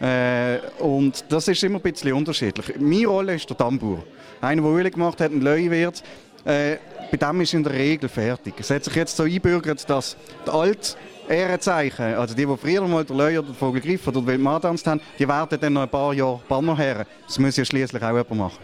Äh, 0.00 0.60
und 0.80 1.24
das 1.28 1.48
ist 1.48 1.64
immer 1.64 1.80
ein 1.80 1.82
bisschen 1.82 2.12
unterschiedlich. 2.12 2.72
Meine 2.78 3.06
Rolle 3.08 3.34
ist 3.34 3.50
der 3.50 3.56
Tambour. 3.56 4.04
Einer, 4.40 4.62
der 4.62 4.70
Ueli 4.70 4.90
gemacht 4.90 5.20
hat, 5.20 5.32
ein 5.32 5.40
Löwe 5.40 5.72
wird. 5.72 6.04
Äh, 6.44 6.76
bei 7.10 7.16
dem 7.16 7.40
ist 7.40 7.54
in 7.54 7.62
der 7.62 7.72
Regel 7.72 8.08
fertig. 8.08 8.54
Es 8.58 8.70
hat 8.70 8.84
sich 8.84 8.94
jetzt 8.94 9.16
so 9.16 9.22
einbürgert, 9.22 9.88
dass 9.88 10.16
der 10.46 10.54
Alt 10.54 10.96
Ehrenzeichen, 11.28 12.14
also 12.14 12.34
die, 12.34 12.44
die 12.44 12.56
früher 12.56 12.86
mal 12.86 13.04
der 13.04 13.16
Löwe 13.16 13.38
oder 13.38 13.48
der 13.48 13.54
Vogelgriff 13.54 14.06
oder 14.08 14.20
der 14.20 14.26
Wildmann 14.26 14.62
haben, 14.62 15.00
die 15.18 15.26
werden 15.26 15.58
dann 15.60 15.72
noch 15.72 15.82
ein 15.82 15.88
paar 15.88 16.12
Jahre 16.12 16.40
Bannerherren. 16.48 17.06
Das 17.26 17.38
muss 17.38 17.56
ja 17.56 17.64
schließlich 17.64 18.02
auch 18.02 18.08
jemand 18.08 18.34
machen. 18.34 18.58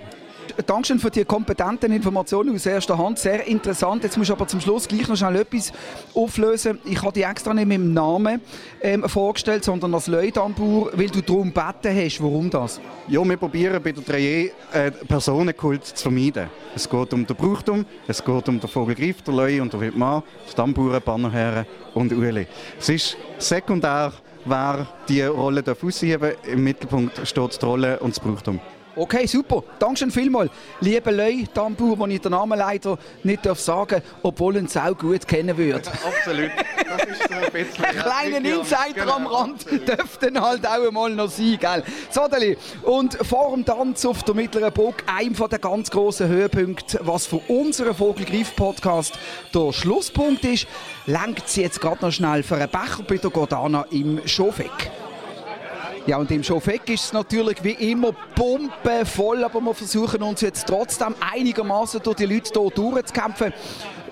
Dankeschön 0.66 0.98
für 0.98 1.10
die 1.10 1.24
kompetenten 1.24 1.92
Informationen 1.92 2.54
aus 2.54 2.66
erster 2.66 2.96
Hand. 2.98 3.18
Sehr 3.18 3.46
interessant. 3.46 4.02
Jetzt 4.04 4.16
musst 4.16 4.30
du 4.30 4.34
aber 4.34 4.46
zum 4.46 4.60
Schluss 4.60 4.88
gleich 4.88 5.08
noch 5.08 5.16
schnell 5.16 5.36
etwas 5.36 5.72
auflösen. 6.14 6.78
Ich 6.84 7.00
habe 7.02 7.12
dich 7.12 7.24
extra 7.24 7.54
nicht 7.54 7.66
mit 7.66 7.78
dem 7.78 7.92
Namen 7.92 8.40
ähm, 8.80 9.08
vorgestellt, 9.08 9.64
sondern 9.64 9.94
als 9.94 10.06
Leutambur, 10.06 10.90
weil 10.94 11.08
du 11.08 11.20
darum 11.20 11.52
gebeten 11.54 11.96
hast. 11.96 12.22
Warum 12.22 12.50
das? 12.50 12.80
Ja, 13.08 13.24
wir 13.24 13.36
probieren 13.36 13.82
bei 13.82 13.92
der 13.92 14.02
3 14.02 14.18
äh, 14.72 14.90
Personenkult 15.06 15.84
zu 15.84 16.02
vermeiden. 16.02 16.48
Es 16.74 16.88
geht 16.88 17.12
um 17.12 17.26
den 17.26 17.36
Brauchtum, 17.36 17.84
es 18.06 18.24
geht 18.24 18.48
um 18.48 18.60
den 18.60 18.68
Vogelgriff, 18.68 19.22
der 19.22 19.34
Leu 19.34 19.62
und 19.62 19.72
der 19.72 19.80
Wildmann, 19.80 20.22
die 20.46 20.52
Stammbauern, 20.52 21.02
Bannerherren 21.04 21.66
und 21.94 22.12
Ueli. 22.12 22.46
Es 22.78 22.88
ist 22.88 23.16
sekundär, 23.38 24.12
wer 24.44 24.86
die 25.08 25.22
Rolle 25.22 25.62
ausheben 25.82 26.30
darf. 26.30 26.48
Im 26.48 26.64
Mittelpunkt 26.64 27.26
steht 27.26 27.60
die 27.60 27.66
Rolle 27.66 27.98
und 28.00 28.16
das 28.16 28.20
Brauchtum. 28.20 28.60
Okay, 28.96 29.26
super. 29.26 29.62
Dankeschön 29.78 30.10
vielmals. 30.10 30.50
Lieber 30.80 31.12
Leu, 31.12 31.44
Tambour, 31.54 31.96
den 31.96 32.10
ich 32.10 32.20
den 32.20 32.32
Namen 32.32 32.58
leider 32.58 32.98
nicht 33.22 33.44
sagen 33.56 33.88
darf, 33.88 34.02
obwohl 34.22 34.56
er 34.56 34.62
ihn 34.62 34.68
auch 34.68 34.98
gut 34.98 35.26
kennen 35.26 35.56
würde. 35.56 35.90
Absolut. 35.90 36.50
Das 36.76 37.04
ist 37.04 37.28
so 37.28 37.34
ein 37.34 37.52
bisschen... 37.52 37.84
Ein 37.90 37.96
kleiner 37.96 38.36
Insider 38.38 38.92
genau. 38.94 39.16
am 39.16 39.26
Rand 39.26 39.64
dürfte 39.70 40.32
halt 40.40 40.66
auch 40.66 40.86
einmal 40.86 41.10
noch 41.10 41.30
sein, 41.30 41.56
gell? 41.60 41.84
Sodeli, 42.10 42.58
und 42.82 43.14
vor 43.26 43.52
dem 43.54 43.64
Tanz 43.64 44.04
auf 44.04 44.22
der 44.24 44.34
Mittleren 44.34 44.72
Burg, 44.72 45.04
einem 45.06 45.34
der 45.34 45.58
ganz 45.58 45.90
grossen 45.90 46.28
Höhepunkte, 46.28 47.00
was 47.02 47.26
für 47.26 47.40
unseren 47.48 47.94
Vogelgriff-Podcast 47.94 49.18
der 49.54 49.72
Schlusspunkt 49.72 50.44
ist, 50.44 50.66
lenkt 51.06 51.48
sie 51.48 51.62
jetzt 51.62 51.80
gerade 51.80 52.04
noch 52.04 52.12
schnell 52.12 52.42
für 52.42 52.56
einen 52.56 52.68
Becher 52.68 53.02
bei 53.06 53.16
der 53.16 53.30
Gordana 53.30 53.86
im 53.90 54.26
Schofeck. 54.26 54.90
Ja, 56.06 56.16
und 56.16 56.30
im 56.30 56.42
Schofeck 56.42 56.88
ist 56.88 57.04
es 57.04 57.12
natürlich 57.12 57.62
wie 57.62 57.90
immer 57.90 58.12
voll, 59.04 59.44
aber 59.44 59.60
wir 59.60 59.74
versuchen 59.74 60.22
uns 60.22 60.40
jetzt 60.40 60.66
trotzdem 60.66 61.14
einigermaßen 61.20 62.00
durch 62.02 62.16
die 62.16 62.26
Leute 62.26 62.50
hier 62.58 62.70
durchzukämpfen. 62.70 63.52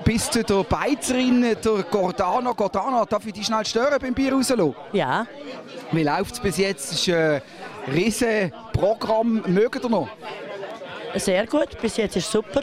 Bis 0.05 0.31
zu 0.31 0.45
der 0.45 0.65
Beizerin, 0.65 1.43
der 1.43 1.83
Gordana. 1.91 2.53
Gordana, 2.53 3.05
darf 3.05 3.27
ich 3.27 3.33
dich 3.33 3.47
schnell 3.47 3.65
stören 3.67 3.99
beim 4.01 4.15
Bier 4.15 4.33
rauslassen? 4.33 4.75
Ja. 4.93 5.27
Wie 5.93 6.03
läuft 6.03 6.35
es 6.35 6.41
bis 6.41 6.57
jetzt? 6.59 6.93
Es 6.93 7.07
ist 7.07 7.15
ein 7.15 7.43
riesiges 7.93 8.51
Programm. 8.73 9.43
Mögt 9.47 9.83
ihr 9.83 9.89
noch? 9.91 10.09
Sehr 11.17 11.47
gut, 11.47 11.81
bis 11.81 11.97
jetzt 11.97 12.17
ist 12.17 12.27
es 12.27 12.33
super. 12.33 12.63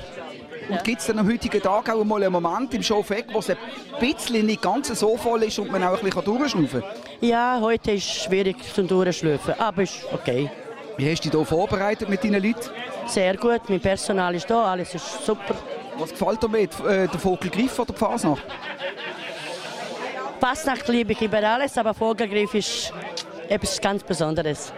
Und 0.69 0.84
gibt 0.84 1.01
es 1.01 1.07
dann 1.07 1.19
am 1.19 1.27
heutigen 1.27 1.62
Tag 1.62 1.89
auch 1.89 2.03
mal 2.03 2.24
einen 2.24 2.31
Moment 2.31 2.74
im 2.74 2.81
Showfeck, 2.81 3.27
wo 3.31 3.39
es 3.39 3.50
ein 3.50 3.57
bisschen 4.00 4.46
nicht 4.46 4.61
ganz 4.61 4.87
so 4.87 5.16
voll 5.18 5.44
ist 5.44 5.59
und 5.59 5.72
man 5.72 5.83
auch 5.83 5.98
ein 5.98 6.03
bisschen 6.03 6.24
durchschnaufen 6.24 6.81
kann? 6.81 6.89
Ja, 7.22 7.59
heute 7.61 7.92
ist 7.92 8.05
es 8.05 8.24
schwierig 8.24 8.57
zum 8.74 8.87
Durchschnaufen, 8.87 9.53
aber 9.59 9.83
ist 9.83 10.05
okay. 10.11 10.50
Wie 10.98 11.11
hast 11.11 11.25
du 11.25 11.29
dich 11.29 11.37
hier 11.37 11.46
vorbereitet 11.46 12.09
mit 12.09 12.24
deinen 12.24 12.42
Leuten? 12.42 12.70
Sehr 13.07 13.35
gut, 13.37 13.61
mein 13.68 13.79
Personal 13.79 14.33
ist 14.33 14.50
da, 14.50 14.72
alles 14.72 14.96
ist 14.96 15.25
super. 15.25 15.55
Was 15.98 16.09
gefällt 16.11 16.42
dir 16.42 16.50
mit 16.50 16.79
äh, 16.81 17.07
der 17.07 17.20
Vogelgriff 17.20 17.77
oder 17.79 17.94
die 17.94 18.00
Fasnacht? 18.00 18.44
Fasnacht 20.39 20.87
liebe 20.87 21.13
ich 21.13 21.22
über 21.22 21.37
alles, 21.37 21.77
aber 21.77 21.94
Vogelgriff 21.94 22.53
ist 22.53 22.94
etwas 23.48 23.79
ganz 23.79 24.03
Besonderes. 24.03 24.74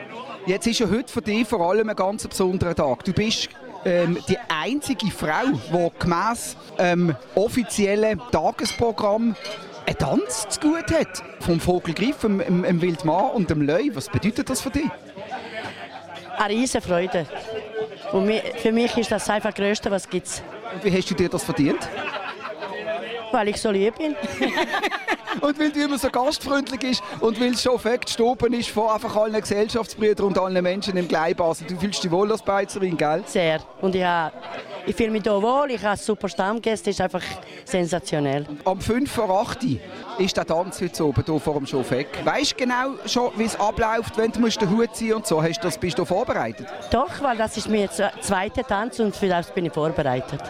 Jetzt 0.46 0.68
ist 0.68 0.80
ja 0.80 0.90
heute 0.90 1.12
für 1.12 1.22
dich 1.22 1.48
vor 1.48 1.62
allem 1.62 1.90
ein 1.90 1.96
ganz 1.96 2.28
besonderer 2.28 2.76
Tag. 2.76 3.04
Du 3.04 3.14
bist 3.14 3.50
ähm, 3.88 4.18
die 4.28 4.38
einzige 4.50 5.10
Frau, 5.10 5.46
die 5.72 6.00
gemäss 6.00 6.58
ähm, 6.78 7.16
offiziellen 7.36 8.22
Tagesprogramm 8.32 9.36
einen 9.86 9.98
Tanz 9.98 10.48
zu 10.50 10.60
gut 10.60 10.92
hat. 10.92 11.24
Vom 11.40 11.60
Vogelgriff, 11.60 12.20
dem, 12.20 12.40
dem, 12.40 12.64
dem 12.64 12.82
Wildmann 12.82 13.32
und 13.32 13.50
dem 13.50 13.62
Löwe. 13.62 13.96
Was 13.96 14.10
bedeutet 14.10 14.50
das 14.50 14.60
für 14.60 14.72
dich? 14.72 14.90
Eine 16.38 16.54
riesige 16.54 16.86
Freude. 16.86 17.26
Und 18.12 18.32
für 18.58 18.72
mich 18.72 18.98
ist 18.98 19.12
das 19.12 19.30
einfach 19.30 19.52
das 19.52 19.56
Größte, 19.56 19.90
was 19.90 20.04
es 20.04 20.10
gibt. 20.10 20.44
Und 20.74 20.84
wie 20.84 20.98
hast 20.98 21.10
du 21.10 21.16
dir 21.16 21.30
das 21.30 21.44
verdient? 21.44 21.88
Weil 23.32 23.48
ich 23.48 23.62
so 23.62 23.72
lieb 23.72 23.98
bin. 23.98 24.16
und 25.42 25.60
weil 25.60 25.72
du 25.72 25.84
immer 25.84 25.98
so 25.98 26.10
gastfreundlich 26.10 26.80
bist 26.80 27.04
und 27.20 27.40
weil 27.40 27.54
es 27.54 27.62
schon 27.62 27.80
fett 27.80 28.06
gestoben 28.06 28.54
ist 28.54 28.70
von 28.70 28.90
einfach 28.90 29.16
allen 29.16 29.40
Gesellschaftsbrüdern 29.40 30.28
und 30.28 30.38
allen 30.38 30.62
Menschen 30.64 30.98
im 30.98 31.08
Gleibasel. 31.08 31.68
Du 31.68 31.78
fühlst 31.78 32.04
dich 32.04 32.12
wohl 32.12 32.32
als 32.32 32.42
Beizerin, 32.42 32.98
gell? 32.98 33.24
Sehr. 33.26 33.60
Und 33.82 33.96
ich, 33.96 34.06
ich 34.86 34.96
fühle 34.96 35.12
mich 35.12 35.24
hier 35.24 35.42
wohl, 35.42 35.72
ich 35.72 35.84
habe 35.84 35.98
super 35.98 36.30
Stammgäste, 36.30 36.90
ist 36.90 37.02
einfach 37.02 37.24
sensationell. 37.66 38.46
Am 38.66 38.80
5 38.80 39.12
vor 39.12 39.30
8 39.42 39.60
ist 40.20 40.38
der 40.38 40.46
Tanz 40.46 40.82
heute 40.82 41.06
oben 41.06 41.24
hier 41.26 41.40
vor 41.40 41.54
dem 41.56 41.66
Schofeck. 41.66 42.08
Weißt 42.24 42.54
du 42.54 42.56
genau 42.56 42.96
schon, 43.06 43.32
wie 43.36 43.46
es 43.46 43.60
abläuft, 43.60 44.18
wenn 44.18 44.32
du 44.32 44.48
den 44.48 44.70
Hut 44.70 44.96
ziehen 44.96 45.16
und 45.16 45.28
so? 45.28 45.42
Hast 45.42 45.60
du 45.60 45.68
das, 45.68 45.78
bist 45.78 45.98
du 45.98 46.06
vorbereitet? 46.06 46.68
Doch, 46.92 47.22
weil 47.22 47.38
das 47.38 47.58
ist 47.58 47.70
mein 47.70 47.90
zweiter 47.90 48.64
Tanz 48.64 49.00
und 49.00 49.16
für 49.16 49.28
das 49.28 49.52
bin 49.52 49.66
ich 49.66 49.74
vorbereitet. 49.74 50.42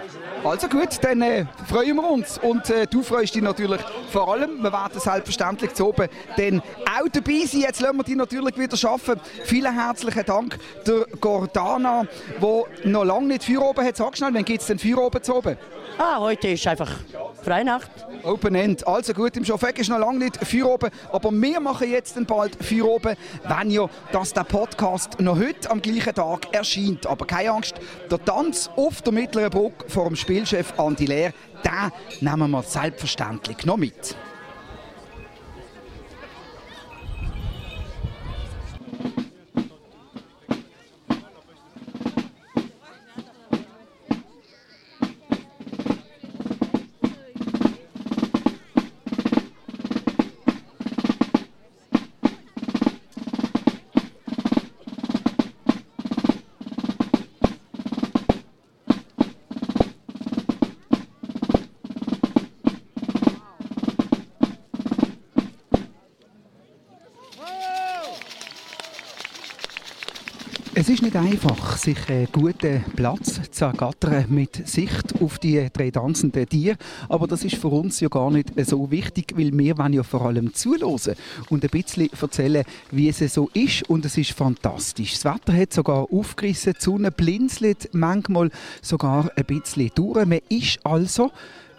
Also 0.43 0.67
gut, 0.69 0.89
dann 1.02 1.21
äh, 1.21 1.45
freuen 1.67 1.95
wir 1.95 2.10
uns. 2.10 2.38
Und 2.38 2.69
äh, 2.69 2.86
du 2.86 3.02
freust 3.02 3.36
dich 3.36 3.41
natürlich 3.41 3.82
vor 4.12 4.32
allem. 4.32 4.62
Werden 4.78 5.00
selbstverständlich 5.00 5.74
zu 5.74 5.88
oben 5.88 6.08
dann 6.36 6.62
auch 6.62 7.08
dabei 7.12 7.46
sein. 7.46 7.62
Jetzt 7.62 7.82
lassen 7.82 7.98
wir 7.98 8.04
dich 8.04 8.16
natürlich 8.16 8.58
wieder 8.58 8.78
schaffen. 8.78 9.20
Vielen 9.44 9.74
herzlichen 9.74 10.26
Dank 10.26 10.58
der 10.86 11.06
Gordana, 11.20 12.06
die 12.42 12.90
noch 12.90 13.04
lange 13.04 13.28
nicht 13.28 13.44
Feuer 13.44 13.63
oben 13.63 13.86
hat. 13.86 13.98
Sag 13.98 14.18
schnell, 14.18 14.34
wann 14.34 14.46
gibt 14.46 14.62
es 14.62 14.68
denn 14.68 14.80
Feuer 14.80 15.00
oben 15.00 15.24
zu 15.24 15.36
oben? 15.36 15.58
Ah, 15.98 16.20
heute 16.20 16.50
ist 16.50 16.68
einfach 16.68 16.92
Freinacht. 17.42 17.90
Open 18.24 18.54
End. 18.54 18.86
Also 18.86 19.13
gut, 19.13 19.36
im 19.36 19.46
Schofeck 19.46 19.80
ist 19.80 19.90
noch 19.90 19.98
lange 19.98 20.20
nicht 20.20 20.38
Feuer 20.46 20.70
oben, 20.70 20.92
aber 21.12 21.32
wir 21.32 21.60
machen 21.60 21.90
jetzt 21.90 22.16
dann 22.16 22.26
bald 22.26 22.56
Feuer 22.63 22.86
oben, 22.86 23.16
wenn 23.48 23.72
ja 23.72 23.90
dass 24.12 24.34
der 24.34 24.44
Podcast 24.44 25.20
noch 25.20 25.38
heute 25.38 25.72
am 25.72 25.82
gleichen 25.82 26.13
Tag 26.13 26.54
erscheint. 26.54 27.08
Aber 27.08 27.26
keine 27.26 27.52
Angst, 27.52 27.76
der 28.12 28.24
Tanz 28.24 28.70
auf 28.76 29.02
der 29.02 29.13
Mittleren 29.13 29.50
Brücke 29.50 29.90
vor 29.90 30.06
dem 30.06 30.16
Spielchef 30.16 30.78
Andi 30.78 31.06
Lehr, 31.06 31.34
den 31.63 31.92
nehmen 32.22 32.52
wir 32.52 32.62
selbstverständlich 32.63 33.66
noch 33.66 33.78
mit. 33.78 34.16
Es 70.88 70.93
ist 70.93 71.02
nicht 71.02 71.17
einfach, 71.17 71.76
sich 71.76 71.97
einen 72.08 72.30
guten 72.32 72.82
Platz 72.95 73.41
zu 73.52 73.65
ergattern 73.65 74.23
mit 74.30 74.65
Sicht 74.65 75.21
auf 75.21 75.38
die 75.38 75.67
drei 75.73 75.91
tanzenden 75.91 76.47
Tiere. 76.47 76.78
Aber 77.10 77.28
das 77.28 77.43
ist 77.43 77.58
für 77.58 77.67
uns 77.67 78.00
ja 78.00 78.08
gar 78.08 78.32
nicht 78.32 78.54
so 78.65 78.89
wichtig, 78.89 79.34
weil 79.36 79.52
wir 79.52 79.78
wollen 79.78 79.91
ja 79.91 80.04
vor 80.04 80.21
allem 80.21 80.54
zuhören 80.54 81.17
und 81.50 81.65
ein 81.65 81.69
bisschen 81.69 82.10
erzählen, 82.21 82.63
wie 82.91 83.10
es 83.10 83.17
so 83.34 83.50
ist. 83.54 83.89
Und 83.89 84.06
es 84.06 84.17
ist 84.17 84.32
fantastisch. 84.32 85.19
Das 85.19 85.26
Wetter 85.26 85.52
hat 85.52 85.73
sogar 85.73 86.08
aufgerissen, 86.10 86.73
die 86.80 86.82
Sonne 86.82 87.12
blinzelt 87.12 87.89
manchmal 87.91 88.50
sogar 88.82 89.30
ein 89.36 89.43
bisschen 89.43 89.91
durch. 89.93 90.26
Man 90.26 90.39
ist 90.47 90.80
also 90.86 91.32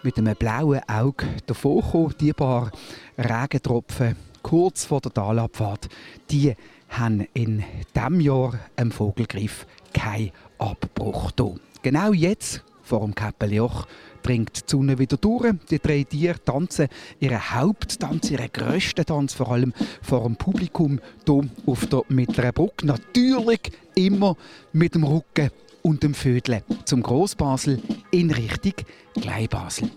mit 0.03 0.19
einem 0.19 0.35
blauen 0.35 0.87
Auge 0.87 1.25
davor 1.47 1.81
gekommen, 1.81 2.13
die 2.19 2.31
paar 2.31 2.71
Regentropfen 3.17 4.15
kurz 4.43 4.85
vor 4.85 5.01
der 5.01 5.13
Talabfahrt, 5.13 5.89
die 6.29 6.55
haben 6.89 7.27
in 7.33 7.63
diesem 7.95 8.19
Jahr 8.19 8.59
im 8.77 8.91
Vogelgriff 8.91 9.65
keinen 9.93 10.31
Abbruch 10.57 11.31
da. 11.31 11.51
Genau 11.81 12.11
jetzt, 12.13 12.63
vor 12.81 13.01
dem 13.01 13.15
Käppeljoch, 13.15 13.87
dringt 14.23 14.55
die 14.57 14.69
Sonne 14.69 14.99
wieder 14.99 15.17
durch. 15.17 15.53
Die 15.69 15.79
drei 15.79 16.03
Tiere 16.03 16.43
tanzen 16.43 16.87
ihren 17.19 17.51
Haupttanz, 17.51 18.29
ihren 18.31 18.51
grössten 18.51 19.05
Tanz, 19.05 19.33
vor 19.33 19.51
allem 19.51 19.73
vor 20.01 20.23
dem 20.23 20.35
Publikum 20.35 20.99
hier 21.25 21.49
auf 21.65 21.85
der 21.85 22.03
Mittleren 22.09 22.53
Brücke. 22.53 22.85
Natürlich 22.85 23.71
immer 23.95 24.35
mit 24.73 24.95
dem 24.95 25.03
Rücken 25.03 25.51
und 25.81 26.03
dem 26.03 26.13
Vödeln 26.13 26.63
zum 26.85 27.01
Großbasel 27.03 27.81
in 28.11 28.31
Richtung 28.31 28.73
Kleinbasel. 29.19 29.89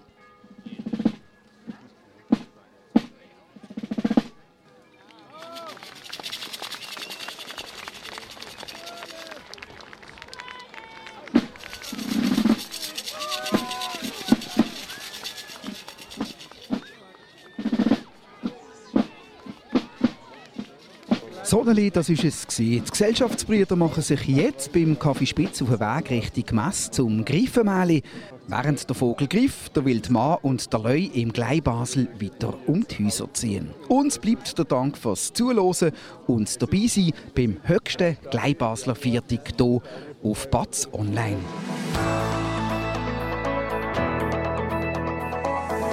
Sonneli, 21.73 21.91
das 21.91 22.11
ist 22.11 22.25
es. 22.25 22.47
Die 22.59 22.83
Gesellschaftsbrüder 22.83 23.77
machen 23.77 24.03
sich 24.03 24.27
jetzt 24.27 24.75
beim 24.75 24.99
Kaffee 24.99 25.25
Spitz 25.25 25.63
auf 25.63 25.71
den 25.71 25.81
Weg 25.81 26.11
Richtung 26.11 26.57
Mess 26.57 26.91
zum 26.91 27.25
Greifenmähli. 27.25 28.03
Während 28.47 28.87
der 28.87 28.95
Vogel 28.95 29.27
griff, 29.27 29.71
der 29.71 29.87
Wildmann 29.87 30.37
und 30.43 30.71
der 30.71 30.81
Leu 30.81 31.09
im 31.15 31.33
Gleibasel 31.33 32.09
weiter 32.21 32.53
um 32.67 32.87
die 32.87 33.07
Häuser 33.07 33.33
ziehen. 33.33 33.71
Uns 33.89 34.19
bleibt 34.19 34.59
der 34.59 34.67
Dank 34.67 34.99
fürs 34.99 35.33
Zuhören 35.33 35.93
und 36.27 36.61
dabei 36.61 36.87
sein 36.89 37.13
beim 37.35 37.57
höchsten 37.63 38.19
Gleibasler 38.31 38.95
Viertig 38.95 39.41
hier 39.57 39.81
auf 40.23 40.51
Batz 40.51 40.87
Online. 40.93 41.39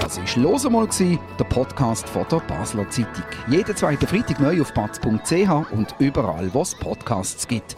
Das 0.09 0.17
war 0.17 0.43
«Los 0.43 0.65
einmal», 0.65 0.87
der 1.37 1.43
Podcast 1.43 2.09
von 2.09 2.25
der 2.31 2.37
Basler 2.37 2.89
Zeitung. 2.89 3.23
Jeden 3.47 3.75
zweiten 3.75 4.07
Freitag 4.07 4.39
neu 4.39 4.59
auf 4.59 4.73
batz.ch 4.73 5.71
und 5.71 5.93
überall, 5.99 6.51
wo 6.51 6.63
es 6.63 6.73
Podcasts 6.73 7.47
gibt. 7.47 7.75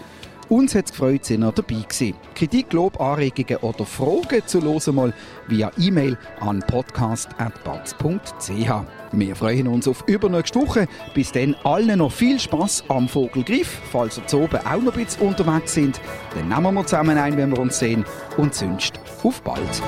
Uns 0.48 0.74
hat 0.74 0.86
es 0.86 0.92
gefreut, 0.92 1.24
dass 1.24 1.32
ihr 1.32 1.40
dabei 1.40 1.62
gewesen. 1.62 2.16
Kritik, 2.34 2.72
Lob, 2.72 3.02
Anregungen 3.02 3.58
oder 3.58 3.86
Fragen 3.86 4.44
zu 4.46 4.62
«Los 4.62 4.88
einmal» 4.88 5.14
via 5.50 5.74
E-Mail 5.78 6.18
an 6.40 6.60
podcast.batz.ch. 6.60 8.72
Wir 9.12 9.36
freuen 9.36 9.68
uns 9.68 9.90
auf 9.90 10.06
übernächste 10.08 10.62
Woche. 10.62 10.88
Bis 11.14 11.34
dann 11.34 11.54
allen 11.66 11.98
noch 11.98 12.14
viel 12.14 12.40
Spaß 12.40 12.86
am 12.88 13.10
Vogelgriff. 13.10 13.82
Falls 13.92 14.18
ihr 14.18 14.28
zu 14.28 14.44
oben 14.44 14.66
auch 14.66 14.82
noch 14.82 14.96
ein 14.96 15.04
bisschen 15.04 15.28
unterwegs 15.28 15.74
sind, 15.74 16.00
dann 16.34 16.48
nehmen 16.48 16.76
wir 16.76 16.86
zusammen 16.86 17.18
ein, 17.18 17.36
wenn 17.36 17.52
wir 17.52 17.60
uns 17.60 17.78
sehen. 17.78 18.06
Und 18.38 18.56
sonst 18.56 19.02
auf 19.22 19.42
bald. 19.42 19.82